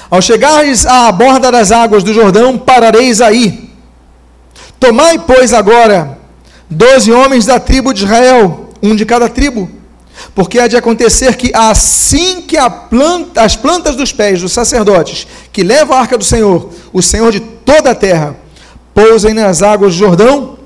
[0.10, 3.70] Ao chegares à borda das águas do Jordão, parareis aí.
[4.80, 6.18] Tomai, pois, agora
[6.70, 9.70] doze homens da tribo de Israel, um de cada tribo,
[10.36, 12.58] porque há de acontecer que assim que
[12.90, 17.32] planta, as plantas dos pés dos sacerdotes que levam a arca do Senhor, o Senhor
[17.32, 18.36] de toda a terra,
[18.94, 20.60] pousem nas águas do Jordão,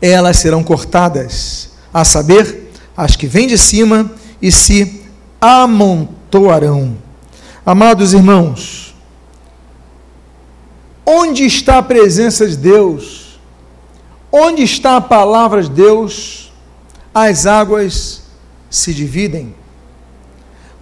[0.00, 4.10] elas serão cortadas, a saber, as que vêm de cima
[4.40, 5.02] e se
[5.40, 6.96] amontoarão.
[7.64, 8.94] Amados irmãos,
[11.04, 13.38] onde está a presença de Deus?
[14.30, 16.52] Onde está a palavra de Deus?
[17.14, 18.27] As águas
[18.70, 19.54] se dividem.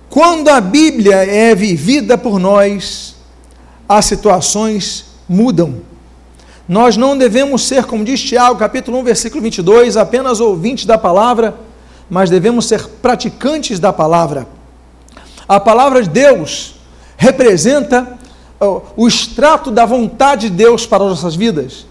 [0.08, 3.16] Quando a Bíblia é vivida por nós,
[3.88, 5.76] as situações mudam.
[6.68, 11.56] Nós não devemos ser, como diz Tiago, capítulo 1, versículo 22, apenas ouvintes da palavra,
[12.10, 14.46] mas devemos ser praticantes da palavra.
[15.48, 16.74] A palavra de Deus
[17.16, 18.18] representa
[18.96, 21.86] o extrato da vontade de Deus para as nossas vidas,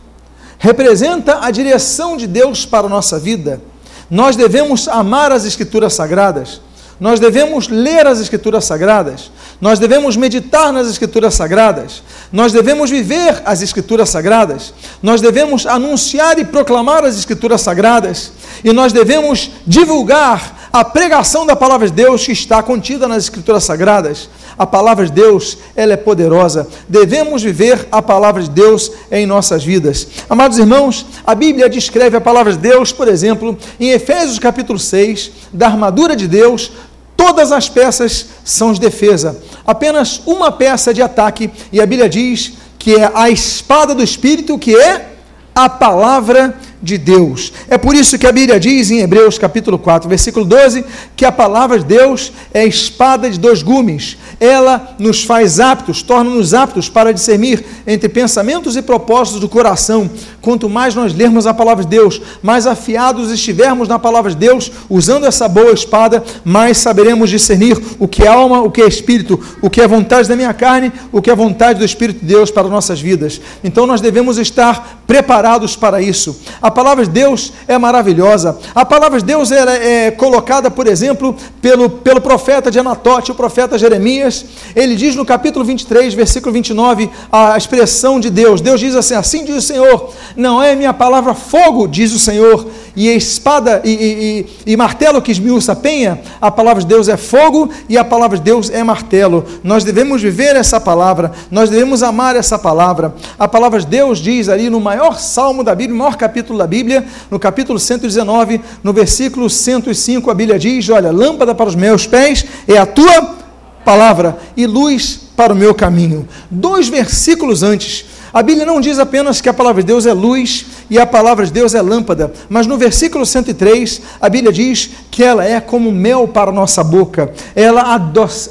[0.58, 3.62] representa a direção de Deus para a nossa vida.
[4.10, 6.62] Nós devemos amar as Escrituras Sagradas,
[7.00, 9.30] nós devemos ler as Escrituras Sagradas,
[9.60, 12.02] nós devemos meditar nas Escrituras Sagradas,
[12.32, 18.32] nós devemos viver as Escrituras Sagradas, nós devemos anunciar e proclamar as Escrituras Sagradas,
[18.64, 23.64] e nós devemos divulgar a pregação da palavra de Deus que está contida nas Escrituras
[23.64, 24.28] Sagradas.
[24.58, 26.68] A palavra de Deus, ela é poderosa.
[26.90, 30.06] Devemos viver a palavra de Deus em nossas vidas.
[30.30, 35.32] Amados irmãos, a Bíblia descreve a palavra de Deus, por exemplo, em Efésios capítulo 6,
[35.54, 36.74] da armadura de Deus,
[37.16, 39.42] todas as peças são de defesa.
[39.66, 44.60] Apenas uma peça de ataque, e a Bíblia diz que é a espada do Espírito,
[44.60, 45.14] que é
[45.56, 46.54] a palavra
[46.86, 47.52] de Deus.
[47.68, 51.32] É por isso que a Bíblia diz em Hebreus capítulo 4, versículo 12, que a
[51.32, 54.18] palavra de Deus é espada de dois gumes.
[54.40, 60.10] Ela nos faz aptos, torna-nos aptos para discernir entre pensamentos e propósitos do coração.
[60.42, 64.72] Quanto mais nós lermos a palavra de Deus, mais afiados estivermos na palavra de Deus,
[64.88, 69.40] usando essa boa espada, mais saberemos discernir o que é alma, o que é espírito,
[69.60, 72.52] o que é vontade da minha carne, o que é vontade do Espírito de Deus
[72.52, 73.42] para nossas vidas.
[73.64, 76.40] Então nós devemos estar preparados para isso.
[76.62, 78.60] A palavra de Deus é maravilhosa.
[78.76, 83.36] A palavra de Deus é, é colocada, por exemplo, pelo, pelo profeta de Anatote, o
[83.36, 84.46] profeta Jeremias.
[84.76, 88.60] Ele diz no capítulo 23, versículo 29, a expressão de Deus.
[88.60, 92.68] Deus diz assim: Assim diz o Senhor, não é minha palavra fogo, diz o Senhor,
[92.96, 96.20] e espada e, e, e, e martelo que esmiuça a penha.
[96.40, 99.46] A palavra de Deus é fogo e a palavra de Deus é martelo.
[99.64, 103.14] Nós devemos viver essa palavra, nós devemos amar essa palavra.
[103.38, 106.68] A palavra de Deus diz ali no maior salmo da Bíblia, no maior capítulo da
[106.68, 112.08] Bíblia, no capítulo 119, no versículo 105, a Bíblia diz: Olha, lâmpada para os meus
[112.08, 113.36] pés é a tua
[113.84, 116.28] palavra e luz para o meu caminho.
[116.50, 120.66] Dois versículos antes, a Bíblia não diz apenas que a palavra de Deus é luz
[120.90, 125.24] e a palavra de Deus é lâmpada, mas no versículo 103, a Bíblia diz que
[125.24, 127.96] ela é como mel para a nossa boca, ela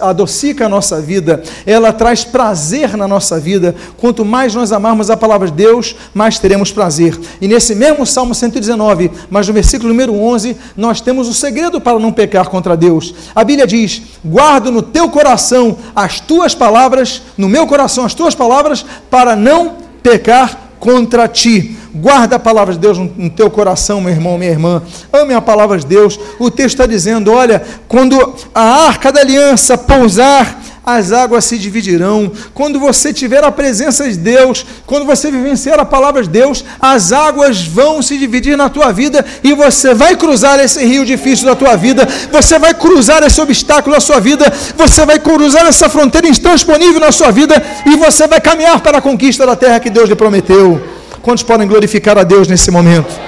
[0.00, 3.74] adocica a nossa vida, ela traz prazer na nossa vida.
[3.98, 7.18] Quanto mais nós amarmos a palavra de Deus, mais teremos prazer.
[7.40, 11.98] E nesse mesmo Salmo 119, mas no versículo número 11, nós temos o segredo para
[11.98, 13.14] não pecar contra Deus.
[13.34, 18.34] A Bíblia diz: guardo no teu coração as tuas palavras, no meu coração as tuas
[18.34, 21.74] palavras, para não pecar contra ti.
[21.94, 24.82] Guarda a palavra de Deus no teu coração, meu irmão, minha irmã.
[25.10, 26.20] Ame a palavra de Deus.
[26.38, 32.30] O texto está dizendo: olha, quando a arca da aliança pousar, as águas se dividirão.
[32.52, 37.12] Quando você tiver a presença de Deus, quando você vivenciar a palavra de Deus, as
[37.12, 41.56] águas vão se dividir na tua vida e você vai cruzar esse rio difícil da
[41.56, 46.28] tua vida, você vai cruzar esse obstáculo na sua vida, você vai cruzar essa fronteira
[46.28, 50.08] intransponível na sua vida e você vai caminhar para a conquista da terra que Deus
[50.08, 50.82] lhe prometeu.
[51.22, 53.18] Quantos podem glorificar a Deus nesse momento?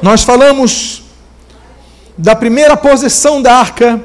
[0.00, 1.02] Nós falamos
[2.16, 4.00] da primeira posição da arca,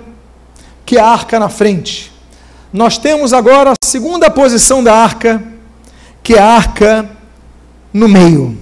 [0.84, 2.14] que é a arca na frente
[2.76, 5.41] nós temos agora a segunda posição da arca,
[6.21, 7.09] que é a arca
[7.93, 8.57] no meio.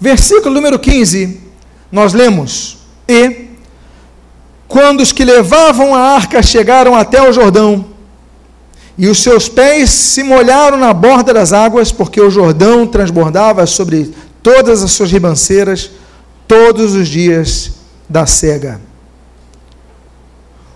[0.00, 1.38] Versículo número 15,
[1.92, 3.48] nós lemos: E
[4.66, 7.84] quando os que levavam a arca chegaram até o Jordão,
[8.96, 14.14] e os seus pés se molharam na borda das águas, porque o Jordão transbordava sobre
[14.42, 15.90] todas as suas ribanceiras
[16.48, 17.72] todos os dias
[18.08, 18.80] da cega.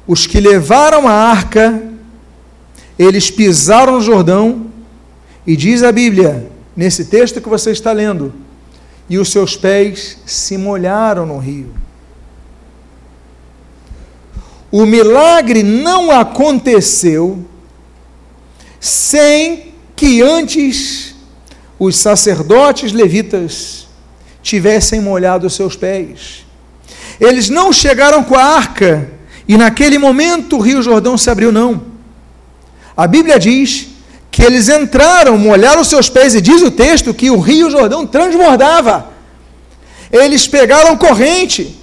[0.07, 1.89] Os que levaram a arca
[3.01, 4.66] eles pisaram no Jordão,
[5.46, 8.30] e diz a Bíblia, nesse texto que você está lendo,
[9.09, 11.72] e os seus pés se molharam no rio.
[14.70, 17.42] O milagre não aconteceu
[18.78, 21.14] sem que antes
[21.78, 23.88] os sacerdotes levitas
[24.42, 26.44] tivessem molhado os seus pés.
[27.18, 29.11] Eles não chegaram com a arca
[29.48, 31.89] e naquele momento o Rio Jordão se abriu, não.
[33.01, 33.86] A Bíblia diz
[34.30, 39.09] que eles entraram, molharam seus pés, e diz o texto que o Rio Jordão transbordava.
[40.12, 41.80] Eles pegaram corrente,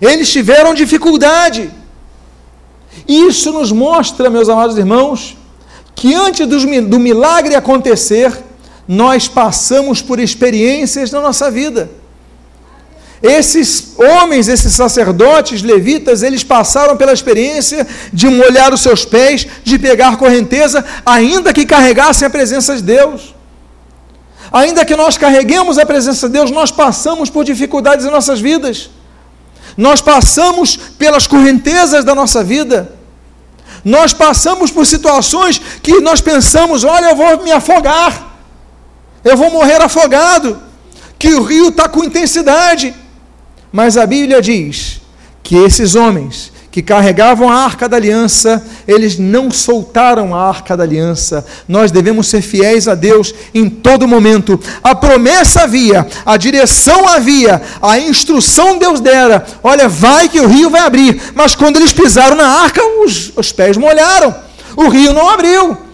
[0.00, 1.70] eles tiveram dificuldade.
[3.06, 5.36] Isso nos mostra, meus amados irmãos,
[5.94, 8.36] que antes do milagre acontecer,
[8.88, 11.88] nós passamos por experiências na nossa vida.
[13.22, 19.78] Esses homens, esses sacerdotes, levitas, eles passaram pela experiência de molhar os seus pés, de
[19.78, 23.34] pegar correnteza, ainda que carregassem a presença de Deus.
[24.52, 28.88] Ainda que nós carreguemos a presença de Deus, nós passamos por dificuldades em nossas vidas.
[29.76, 32.96] Nós passamos pelas correntezas da nossa vida.
[33.84, 38.38] Nós passamos por situações que nós pensamos: olha, eu vou me afogar,
[39.24, 40.60] eu vou morrer afogado,
[41.18, 42.94] que o rio está com intensidade.
[43.72, 45.00] Mas a Bíblia diz
[45.42, 50.84] que esses homens que carregavam a arca da aliança, eles não soltaram a arca da
[50.84, 51.44] aliança.
[51.66, 54.60] Nós devemos ser fiéis a Deus em todo momento.
[54.82, 59.44] A promessa havia, a direção havia, a instrução Deus dera.
[59.62, 61.20] Olha, vai que o rio vai abrir.
[61.34, 64.34] Mas quando eles pisaram na arca, os, os pés molharam.
[64.76, 65.87] O rio não abriu.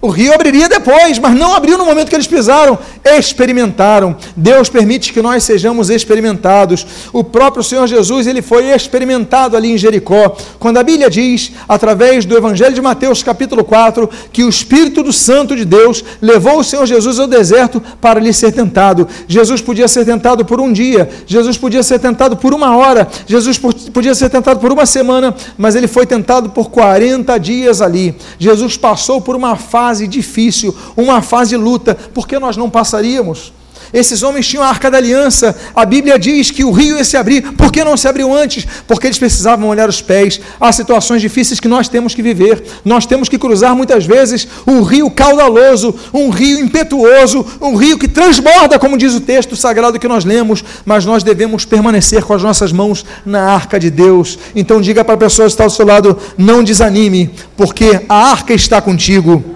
[0.00, 2.78] O rio abriria depois, mas não abriu no momento que eles pisaram.
[3.02, 4.14] Experimentaram.
[4.36, 6.86] Deus permite que nós sejamos experimentados.
[7.12, 10.36] O próprio Senhor Jesus, ele foi experimentado ali em Jericó.
[10.58, 15.12] Quando a Bíblia diz, através do Evangelho de Mateus, capítulo 4, que o Espírito do
[15.12, 19.08] Santo de Deus levou o Senhor Jesus ao deserto para lhe ser tentado.
[19.26, 23.58] Jesus podia ser tentado por um dia, Jesus podia ser tentado por uma hora, Jesus
[23.58, 28.14] podia ser tentado por uma semana, mas ele foi tentado por 40 dias ali.
[28.38, 33.52] Jesus passou por uma fase fase difícil, uma fase luta, porque nós não passaríamos?
[33.92, 35.56] Esses homens tinham a arca da aliança.
[35.74, 37.52] A Bíblia diz que o rio ia se abrir.
[37.52, 38.66] Por que não se abriu antes?
[38.86, 40.40] Porque eles precisavam olhar os pés.
[40.60, 42.62] Há situações difíceis que nós temos que viver.
[42.84, 48.08] Nós temos que cruzar muitas vezes um rio caudaloso, um rio impetuoso, um rio que
[48.08, 50.64] transborda, como diz o texto sagrado que nós lemos.
[50.84, 54.38] Mas nós devemos permanecer com as nossas mãos na arca de Deus.
[54.54, 58.52] Então diga para a pessoa que está ao seu lado: não desanime, porque a arca
[58.52, 59.55] está contigo.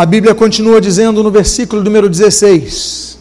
[0.00, 3.18] A Bíblia continua dizendo no versículo número 16: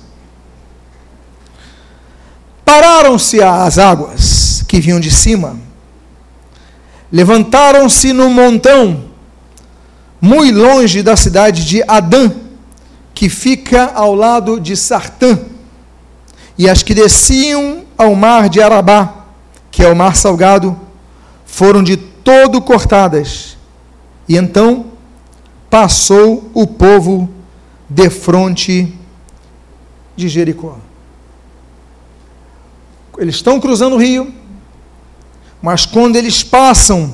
[2.64, 5.58] Pararam-se as águas que vinham de cima,
[7.12, 9.04] levantaram-se no montão,
[10.22, 12.32] muito longe da cidade de Adã,
[13.14, 15.38] que fica ao lado de Sartã,
[16.58, 19.26] e as que desciam ao mar de Arabá,
[19.70, 20.80] que é o mar salgado,
[21.46, 23.58] foram de todo cortadas.
[24.30, 24.89] E então
[25.70, 27.30] passou o povo
[27.88, 28.94] de frente
[30.16, 30.78] de Jericó.
[33.18, 34.34] Eles estão cruzando o rio,
[35.62, 37.14] mas quando eles passam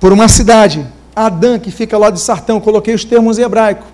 [0.00, 3.84] por uma cidade, Adã, que fica lá de Sartão, coloquei os termos em hebraico,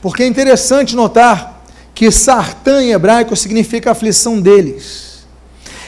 [0.00, 1.64] porque é interessante notar
[1.94, 5.24] que Sartã em hebraico significa aflição deles.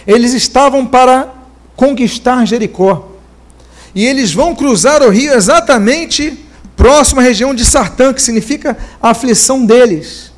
[0.06, 1.32] Eles estavam para
[1.76, 3.10] conquistar Jericó.
[3.94, 6.43] E eles vão cruzar o rio exatamente
[6.76, 10.32] próximo à região de Sartã, que significa a aflição deles.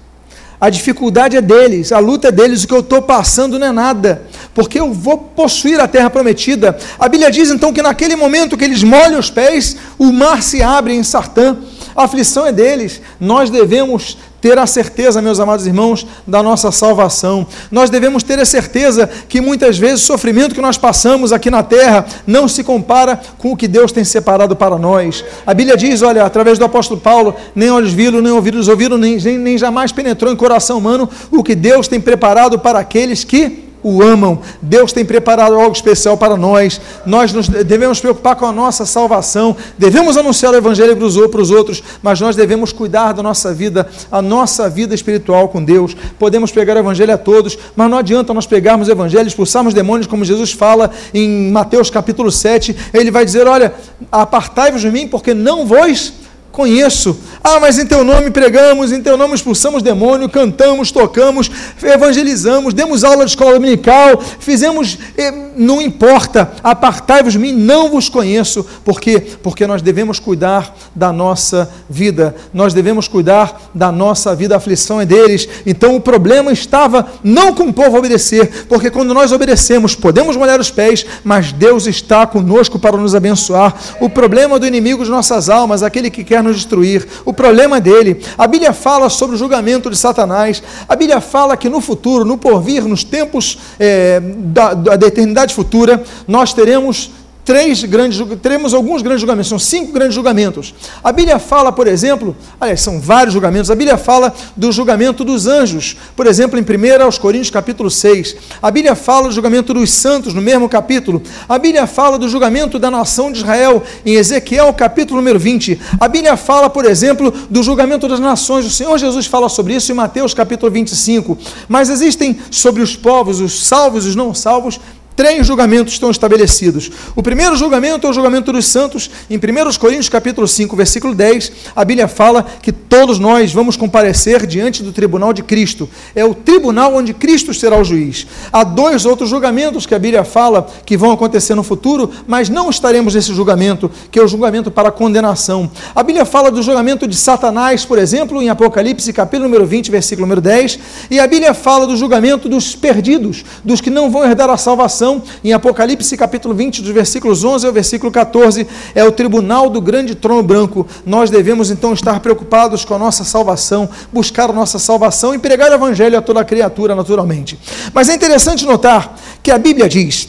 [0.59, 3.73] A dificuldade é deles, a luta é deles, o que eu estou passando não é
[3.73, 4.23] nada,
[4.55, 6.79] porque eu vou possuir a terra prometida.
[6.99, 10.63] A Bíblia diz então que naquele momento que eles molham os pés, o mar se
[10.63, 11.59] abre em Sartã,
[11.97, 13.01] a aflição é deles.
[13.19, 17.47] Nós devemos ter a certeza, meus amados irmãos, da nossa salvação.
[17.71, 21.63] Nós devemos ter a certeza que muitas vezes o sofrimento que nós passamos aqui na
[21.63, 25.25] terra não se compara com o que Deus tem separado para nós.
[25.47, 29.17] A Bíblia diz, olha, através do apóstolo Paulo, nem olhos viram, nem ouvidos ouviram, nem,
[29.17, 33.66] nem, nem jamais penetrou em coração humano o que Deus tem preparado para aqueles que
[33.87, 34.41] o amam.
[34.61, 36.81] Deus tem preparado algo especial para nós.
[37.07, 39.57] Nós nos devemos preocupar com a nossa salvação.
[39.79, 44.21] Devemos anunciar o Evangelho para os outros, mas nós devemos cuidar da nossa vida, a
[44.21, 45.97] nossa vida espiritual com Deus.
[46.19, 50.09] Podemos pregar o Evangelho a todos, mas não adianta nós pegarmos o Evangelho, expulsarmos demônios,
[50.09, 52.77] como Jesus fala em Mateus capítulo 7.
[52.93, 53.73] Ele vai dizer: Olha,
[54.11, 56.13] apartai-vos de mim, porque não vos
[56.57, 57.19] conheço.
[57.45, 61.51] Ah, mas em teu nome pregamos, em teu nome expulsamos demônio, cantamos, tocamos,
[61.83, 64.99] evangelizamos, demos aula de escola dominical, fizemos.
[65.19, 68.65] Eh, não importa, apartai-vos de mim, não vos conheço.
[68.85, 69.23] Por quê?
[69.43, 75.01] Porque nós devemos cuidar da nossa vida, nós devemos cuidar da nossa vida, a aflição
[75.01, 75.49] é deles.
[75.65, 80.61] Então o problema estava não com o povo obedecer, porque quando nós obedecemos, podemos molhar
[80.61, 83.75] os pés, mas Deus está conosco para nos abençoar.
[84.01, 88.23] O problema do inimigo de nossas almas, aquele que quer nos destruir, o problema dele.
[88.39, 92.39] A Bíblia fala sobre o julgamento de Satanás, a Bíblia fala que no futuro, no
[92.39, 97.11] porvir, nos tempos é, da, da eternidade futura, nós teremos
[97.47, 100.75] três grandes, teremos alguns grandes julgamentos, são cinco grandes julgamentos.
[101.03, 105.47] A Bíblia fala, por exemplo, aliás, são vários julgamentos, a Bíblia fala do julgamento dos
[105.47, 108.37] anjos, por exemplo, em 1 aos Coríntios capítulo 6.
[108.61, 111.23] A Bíblia fala do julgamento dos santos, no mesmo capítulo.
[111.49, 115.81] A Bíblia fala do julgamento da nação de Israel, em Ezequiel capítulo número 20.
[116.01, 118.67] A Bíblia fala, por exemplo, do julgamento das nações.
[118.67, 121.39] O Senhor Jesus fala sobre isso em Mateus capítulo 25.
[121.69, 124.81] Mas existem sobre os povos, os salvos e os não salvos,
[125.17, 126.91] Três julgamentos estão estabelecidos.
[127.17, 129.11] O primeiro julgamento é o julgamento dos santos.
[129.31, 134.47] Em 1 Coríntios capítulo 5, versículo 10, a Bíblia fala que todos nós vamos comparecer
[134.47, 135.89] diante do tribunal de Cristo.
[136.15, 138.27] É o tribunal onde Cristo será o juiz.
[138.53, 142.69] Há dois outros julgamentos que a Bíblia fala que vão acontecer no futuro, mas não
[142.69, 145.71] estaremos nesse julgamento, que é o julgamento para condenação.
[145.95, 150.27] A Bíblia fala do julgamento de Satanás, por exemplo, em Apocalipse capítulo número 20, versículo
[150.27, 150.79] número 10,
[151.11, 155.06] e a Bíblia fala do julgamento dos perdidos, dos que não vão herdar a salvação
[155.45, 160.15] em Apocalipse capítulo 20, dos versículos 11 ao versículo 14, é o tribunal do grande
[160.15, 160.87] trono branco.
[161.05, 165.71] Nós devemos então estar preocupados com a nossa salvação, buscar a nossa salvação e pregar
[165.71, 167.59] o evangelho a toda criatura naturalmente.
[167.93, 170.29] Mas é interessante notar que a Bíblia diz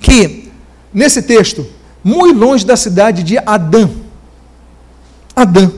[0.00, 0.50] que,
[0.92, 1.66] nesse texto,
[2.02, 3.88] muito longe da cidade de Adã,
[5.34, 5.70] Adã.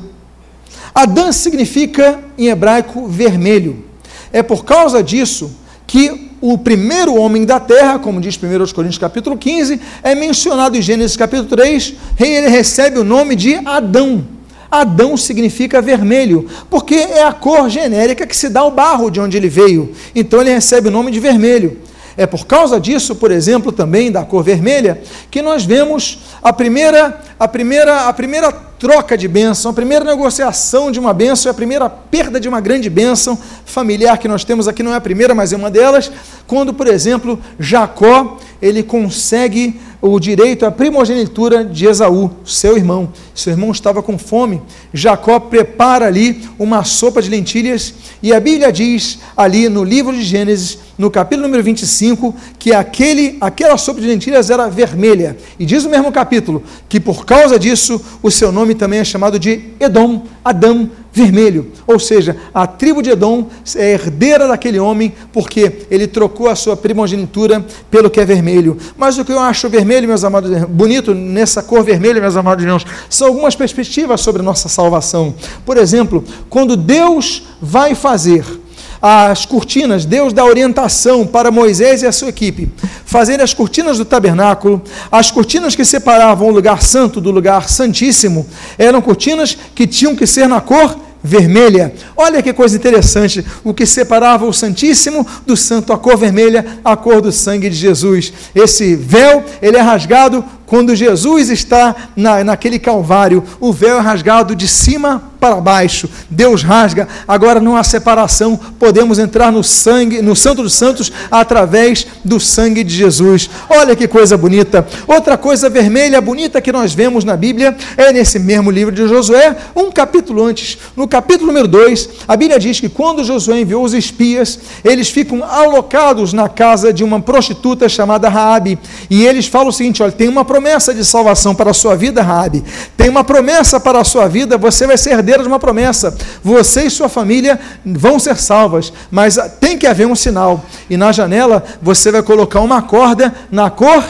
[0.94, 3.84] Adã significa em hebraico vermelho.
[4.32, 5.50] É por causa disso
[5.86, 10.82] que o primeiro homem da terra, como diz 1 Coríntios capítulo 15, é mencionado em
[10.82, 14.26] Gênesis capítulo 3, ele recebe o nome de Adão.
[14.68, 19.36] Adão significa vermelho, porque é a cor genérica que se dá ao barro de onde
[19.36, 19.92] ele veio.
[20.16, 21.78] Então ele recebe o nome de vermelho.
[22.16, 27.20] É por causa disso, por exemplo, também da cor vermelha, que nós vemos a primeira,
[27.38, 28.50] a primeira, a primeira
[28.82, 32.60] troca de bênção, a primeira negociação de uma bênção e a primeira perda de uma
[32.60, 36.10] grande bênção familiar que nós temos aqui não é a primeira, mas é uma delas,
[36.48, 43.12] quando, por exemplo, Jacó, ele consegue o direito à primogenitura de Esaú, seu irmão.
[43.32, 44.60] Seu irmão estava com fome.
[44.92, 50.24] Jacó prepara ali uma sopa de lentilhas e a Bíblia diz ali no livro de
[50.24, 55.36] Gênesis, no capítulo número 25, que aquele, aquela sopa de lentilhas era vermelha.
[55.56, 59.38] E diz o mesmo capítulo que por causa disso o seu nome também é chamado
[59.38, 61.70] de Edom, Adão, vermelho.
[61.86, 63.46] Ou seja, a tribo de Edom
[63.76, 68.76] é herdeira daquele homem porque ele trocou a sua primogenitura pelo que é vermelho.
[68.96, 72.86] Mas o que eu acho vermelho, meus amados, bonito nessa cor vermelha, meus amados irmãos,
[73.10, 75.34] são algumas perspectivas sobre nossa salvação.
[75.66, 78.61] Por exemplo, quando Deus vai fazer
[79.02, 82.70] as cortinas, Deus dá orientação para Moisés e a sua equipe
[83.12, 84.80] fazer as cortinas do tabernáculo,
[85.10, 88.46] as cortinas que separavam o lugar santo do lugar santíssimo,
[88.78, 91.92] eram cortinas que tinham que ser na cor vermelha.
[92.16, 96.96] Olha que coisa interessante, o que separava o Santíssimo do Santo, a cor vermelha, a
[96.96, 98.32] cor do sangue de Jesus.
[98.54, 104.56] Esse véu, ele é rasgado quando Jesus está na, naquele calvário, o véu é rasgado
[104.56, 106.08] de cima para baixo.
[106.30, 112.06] Deus rasga, agora não há separação, podemos entrar no sangue, no Santo dos Santos através
[112.24, 113.50] do sangue de Jesus.
[113.68, 114.86] Olha que coisa bonita.
[115.08, 119.56] Outra coisa vermelha bonita que nós vemos na Bíblia é nesse mesmo livro de Josué,
[119.74, 123.94] um capítulo antes, no capítulo número 2, a Bíblia diz que quando Josué enviou os
[123.94, 128.78] espias, eles ficam alocados na casa de uma prostituta chamada Raabe,
[129.10, 132.22] e eles falam o seguinte, olha, tem uma promessa de salvação para a sua vida,
[132.22, 132.62] Rabi.
[132.96, 135.10] Tem uma promessa para a sua vida, você vai ser
[135.40, 136.14] de uma promessa.
[136.42, 140.64] Você e sua família vão ser salvas, mas tem que haver um sinal.
[140.90, 144.04] E na janela você vai colocar uma corda na cor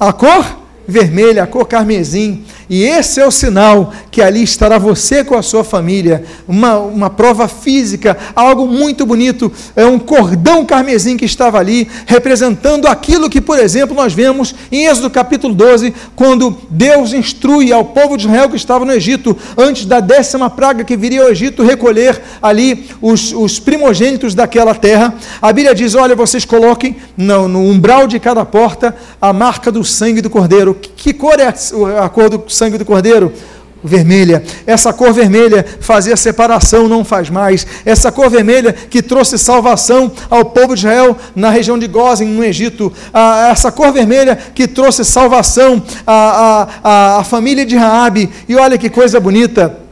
[0.00, 2.44] a cor vermelha, a cor carmesim.
[2.70, 6.22] E esse é o sinal que ali estará você com a sua família.
[6.46, 9.50] Uma, uma prova física, algo muito bonito.
[9.74, 14.86] É um cordão carmesim que estava ali, representando aquilo que, por exemplo, nós vemos em
[14.86, 19.84] Êxodo capítulo 12, quando Deus instrui ao povo de Israel que estava no Egito, antes
[19.84, 25.12] da décima praga que viria ao Egito, recolher ali os, os primogênitos daquela terra.
[25.42, 29.84] A Bíblia diz: olha, vocês coloquem no, no umbral de cada porta a marca do
[29.84, 30.72] sangue do cordeiro.
[30.72, 33.32] Que, que cor é a, a cor do sangue do cordeiro?
[33.82, 34.42] vermelha.
[34.66, 37.66] Essa cor vermelha fazia separação, não faz mais.
[37.84, 42.44] Essa cor vermelha que trouxe salvação ao povo de Israel na região de Gozen, no
[42.44, 42.92] Egito.
[43.12, 48.30] Ah, essa cor vermelha que trouxe salvação à, à, à família de Raabe.
[48.48, 49.89] E olha que coisa bonita.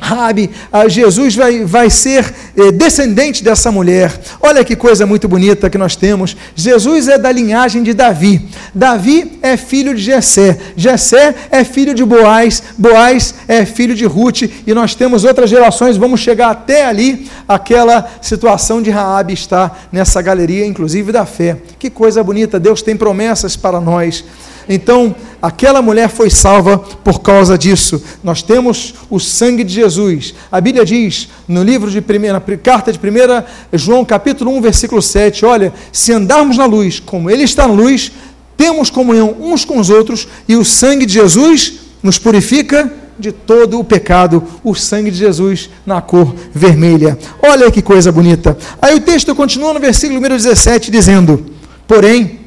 [0.00, 4.18] Rabi, ah, Jesus vai, vai ser eh, descendente dessa mulher.
[4.40, 6.34] Olha que coisa muito bonita que nós temos.
[6.54, 8.48] Jesus é da linhagem de Davi.
[8.74, 10.58] Davi é filho de Jessé.
[10.74, 12.62] Jessé é filho de Boaz.
[12.78, 14.42] Boaz é filho de Ruth.
[14.66, 15.98] E nós temos outras gerações.
[15.98, 17.28] Vamos chegar até ali.
[17.46, 21.58] Aquela situação de Raabe está nessa galeria, inclusive da fé.
[21.78, 22.58] Que coisa bonita.
[22.58, 24.24] Deus tem promessas para nós.
[24.72, 28.00] Então, aquela mulher foi salva por causa disso.
[28.22, 30.32] Nós temos o sangue de Jesus.
[30.50, 35.44] A Bíblia diz no livro de primeira, carta de 1 João, capítulo 1, versículo 7,
[35.44, 38.12] olha, se andarmos na luz, como ele está na luz,
[38.56, 43.80] temos comunhão uns com os outros e o sangue de Jesus nos purifica de todo
[43.80, 47.18] o pecado, o sangue de Jesus na cor vermelha.
[47.42, 48.56] Olha que coisa bonita.
[48.80, 51.44] Aí o texto continua no versículo número 17 dizendo:
[51.88, 52.38] Porém,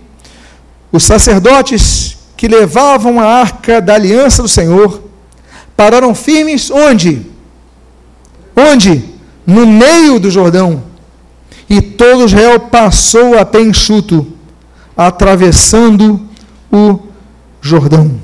[0.94, 2.13] os sacerdotes
[2.44, 5.02] que levavam a arca da aliança do Senhor
[5.78, 7.26] pararam firmes onde?
[8.54, 9.02] Onde?
[9.48, 10.84] No meio do Jordão.
[11.70, 14.28] E todo Israel passou a pé enxuto,
[14.98, 16.28] atravessando
[16.70, 17.00] o
[17.62, 18.20] Jordão.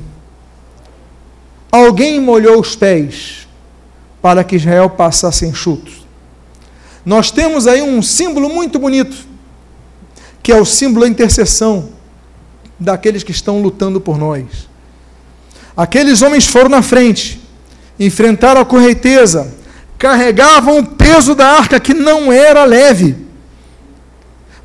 [1.71, 3.47] Alguém molhou os pés
[4.21, 5.93] para que Israel passasse enxuto.
[7.05, 9.15] Nós temos aí um símbolo muito bonito,
[10.43, 11.97] que é o símbolo da intercessão
[12.79, 14.69] daqueles que estão lutando por nós.
[15.75, 17.41] Aqueles homens foram na frente,
[17.99, 19.53] enfrentaram a correnteza,
[19.97, 23.15] carregavam o peso da arca que não era leve,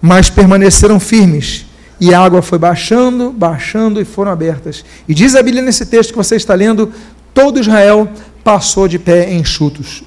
[0.01, 1.67] mas permaneceram firmes.
[2.01, 4.85] E a água foi baixando, baixando e foram abertas.
[5.09, 6.93] E diz a Bíblia nesse texto que você está lendo:
[7.33, 8.09] todo Israel
[8.43, 10.03] passou de pé enxutos.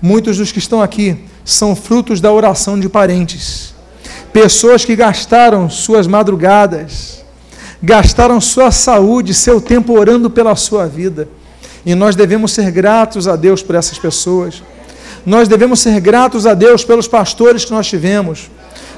[0.00, 3.73] Muitos dos que estão aqui são frutos da oração de parentes
[4.34, 7.24] Pessoas que gastaram suas madrugadas,
[7.80, 11.28] gastaram sua saúde, seu tempo orando pela sua vida.
[11.86, 14.60] E nós devemos ser gratos a Deus por essas pessoas.
[15.24, 18.50] Nós devemos ser gratos a Deus pelos pastores que nós tivemos.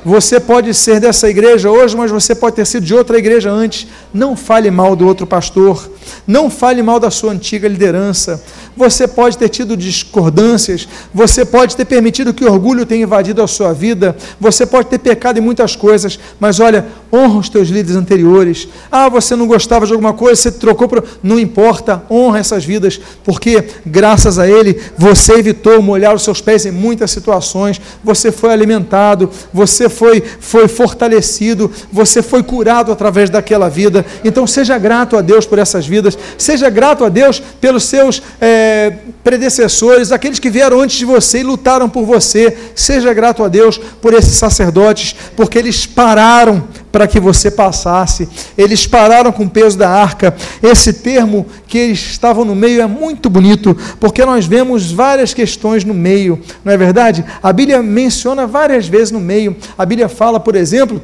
[0.06, 3.88] Você pode ser dessa igreja hoje, mas você pode ter sido de outra igreja antes.
[4.14, 5.90] Não fale mal do outro pastor.
[6.24, 8.40] Não fale mal da sua antiga liderança.
[8.76, 13.72] Você pode ter tido discordâncias, você pode ter permitido que orgulho tenha invadido a sua
[13.72, 18.68] vida, você pode ter pecado em muitas coisas, mas olha, honra os teus líderes anteriores.
[18.90, 21.04] Ah, você não gostava de alguma coisa, você trocou por.
[21.22, 26.66] Não importa, honra essas vidas, porque graças a ele você evitou molhar os seus pés
[26.66, 33.68] em muitas situações, você foi alimentado, você foi, foi fortalecido, você foi curado através daquela
[33.68, 34.04] vida.
[34.24, 38.22] Então seja grato a Deus por essas vidas, seja grato a Deus pelos seus.
[38.40, 38.92] É,
[39.26, 42.56] predecessores, aqueles que vieram antes de você e lutaram por você.
[42.76, 46.62] Seja grato a Deus por esses sacerdotes, porque eles pararam
[46.96, 48.26] para que você passasse.
[48.56, 50.34] Eles pararam com o peso da arca.
[50.62, 55.84] Esse termo que eles estavam no meio é muito bonito, porque nós vemos várias questões
[55.84, 57.22] no meio, não é verdade?
[57.42, 59.54] A Bíblia menciona várias vezes no meio.
[59.76, 61.02] A Bíblia fala, por exemplo,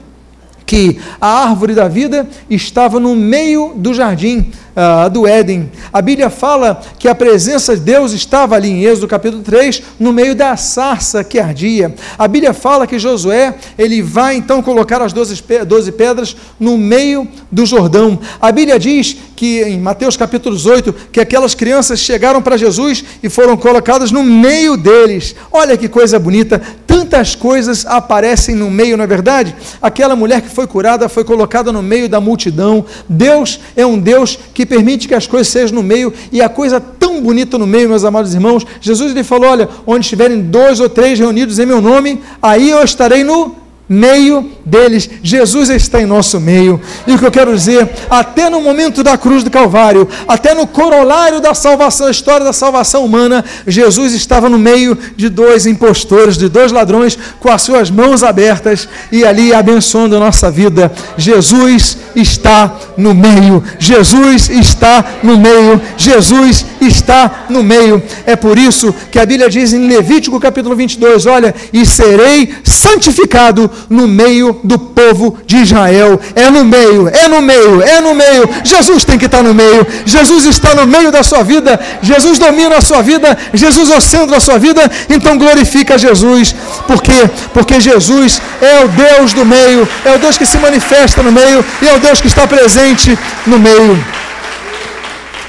[0.72, 5.70] que a árvore da vida estava no meio do jardim uh, do Éden.
[5.92, 10.12] A Bíblia fala que a presença de Deus estava ali em Êxodo capítulo 3, no
[10.12, 11.94] meio da sarça que ardia.
[12.18, 17.66] A Bíblia fala que Josué, ele vai então colocar as doze pedras no meio do
[17.66, 18.18] Jordão.
[18.40, 23.28] A Bíblia diz que em Mateus capítulo 18, que aquelas crianças chegaram para Jesus e
[23.28, 25.34] foram colocadas no meio deles.
[25.50, 29.54] Olha que coisa bonita, tantas coisas aparecem no meio, não é verdade?
[29.80, 32.84] Aquela mulher que foi curada foi colocada no meio da multidão.
[33.08, 36.80] Deus é um Deus que permite que as coisas sejam no meio, e a coisa
[36.80, 38.66] tão bonita no meio, meus amados irmãos.
[38.80, 42.82] Jesus ele falou: olha, onde estiverem dois ou três reunidos em meu nome, aí eu
[42.82, 43.61] estarei no
[43.92, 45.08] meio deles.
[45.22, 46.80] Jesus está em nosso meio.
[47.06, 50.66] E o que eu quero dizer, até no momento da cruz do Calvário, até no
[50.66, 56.38] corolário da salvação, a história da salvação humana, Jesus estava no meio de dois impostores,
[56.38, 60.90] de dois ladrões, com as suas mãos abertas e ali abençoando a nossa vida.
[61.18, 63.62] Jesus está no meio.
[63.78, 65.80] Jesus está no meio.
[65.96, 68.02] Jesus está no meio.
[68.24, 73.70] É por isso que a Bíblia diz em Levítico capítulo 22, olha, e serei santificado
[73.88, 76.20] no meio do povo de Israel.
[76.34, 78.48] É no meio, é no meio, é no meio.
[78.64, 79.86] Jesus tem que estar no meio.
[80.04, 81.78] Jesus está no meio da sua vida.
[82.00, 83.36] Jesus domina a sua vida.
[83.52, 84.90] Jesus é o centro da sua vida.
[85.08, 86.54] Então glorifica Jesus.
[86.86, 87.28] Por quê?
[87.52, 89.88] Porque Jesus é o Deus do meio.
[90.04, 91.64] É o Deus que se manifesta no meio.
[91.80, 94.02] E é o Deus que está presente no meio.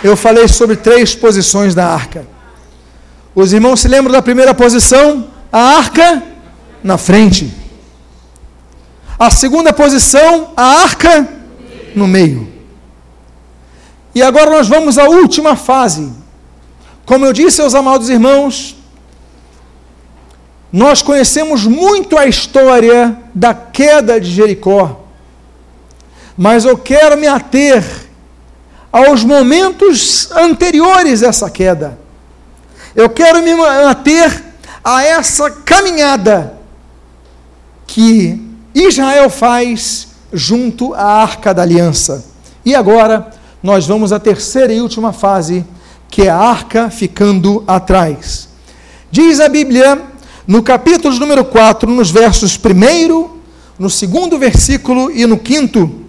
[0.04, 2.28] eu falei sobre três posições da arca.
[3.34, 5.28] Os irmãos se lembram da primeira posição?
[5.52, 6.22] A arca
[6.84, 7.63] na frente.
[9.24, 11.26] A segunda posição, a arca
[11.96, 12.52] no meio.
[14.14, 16.12] E agora nós vamos à última fase.
[17.06, 18.76] Como eu disse aos amados irmãos,
[20.74, 25.06] nós conhecemos muito a história da queda de Jericó,
[26.38, 27.82] mas eu quero me ater
[28.92, 31.98] aos momentos anteriores a essa queda.
[32.94, 34.44] Eu quero me ater
[34.84, 36.58] a essa caminhada
[37.88, 38.43] que
[38.74, 42.26] Israel faz junto à arca da aliança.
[42.66, 45.66] E agora nós vamos à terceira e última fase,
[46.10, 48.50] que é a arca ficando atrás.
[49.12, 50.02] Diz a Bíblia,
[50.48, 53.30] no capítulo número 4, nos versos 1,
[53.78, 56.04] no segundo versículo e no quinto,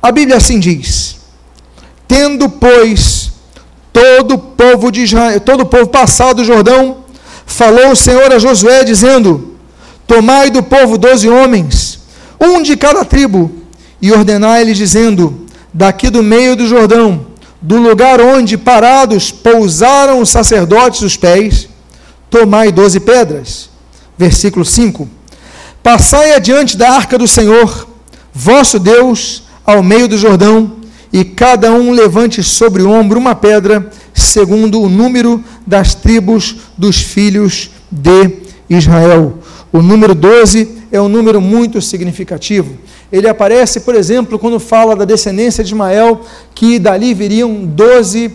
[0.00, 1.16] a Bíblia assim diz:
[2.06, 3.32] Tendo, pois,
[3.92, 6.98] todo o povo de Israel, todo o povo passado do Jordão,
[7.46, 9.51] falou o Senhor a Josué, dizendo:
[10.06, 12.00] Tomai do povo doze homens,
[12.40, 13.50] um de cada tribo,
[14.00, 17.26] e ordenai-lhes, dizendo: Daqui do meio do Jordão,
[17.60, 21.68] do lugar onde parados pousaram os sacerdotes os pés,
[22.28, 23.70] tomai doze pedras.
[24.18, 25.08] Versículo 5:
[25.82, 27.88] Passai adiante da arca do Senhor,
[28.34, 30.72] vosso Deus, ao meio do Jordão,
[31.12, 37.00] e cada um levante sobre o ombro uma pedra, segundo o número das tribos dos
[37.00, 38.30] filhos de
[38.68, 39.38] Israel.
[39.72, 42.76] O número 12 é um número muito significativo.
[43.10, 46.20] Ele aparece, por exemplo, quando fala da descendência de Ismael,
[46.54, 48.30] que dali viriam 12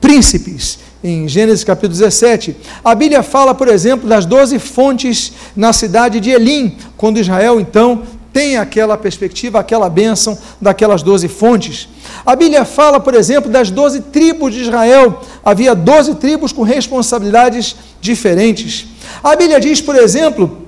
[0.00, 2.54] príncipes em Gênesis capítulo 17.
[2.84, 8.02] A Bíblia fala, por exemplo, das doze fontes na cidade de Elim, quando Israel então
[8.32, 11.88] tem aquela perspectiva, aquela bênção daquelas doze fontes.
[12.24, 15.22] A Bíblia fala, por exemplo, das doze tribos de Israel.
[15.44, 18.86] Havia doze tribos com responsabilidades diferentes.
[19.22, 20.61] A Bíblia diz, por exemplo,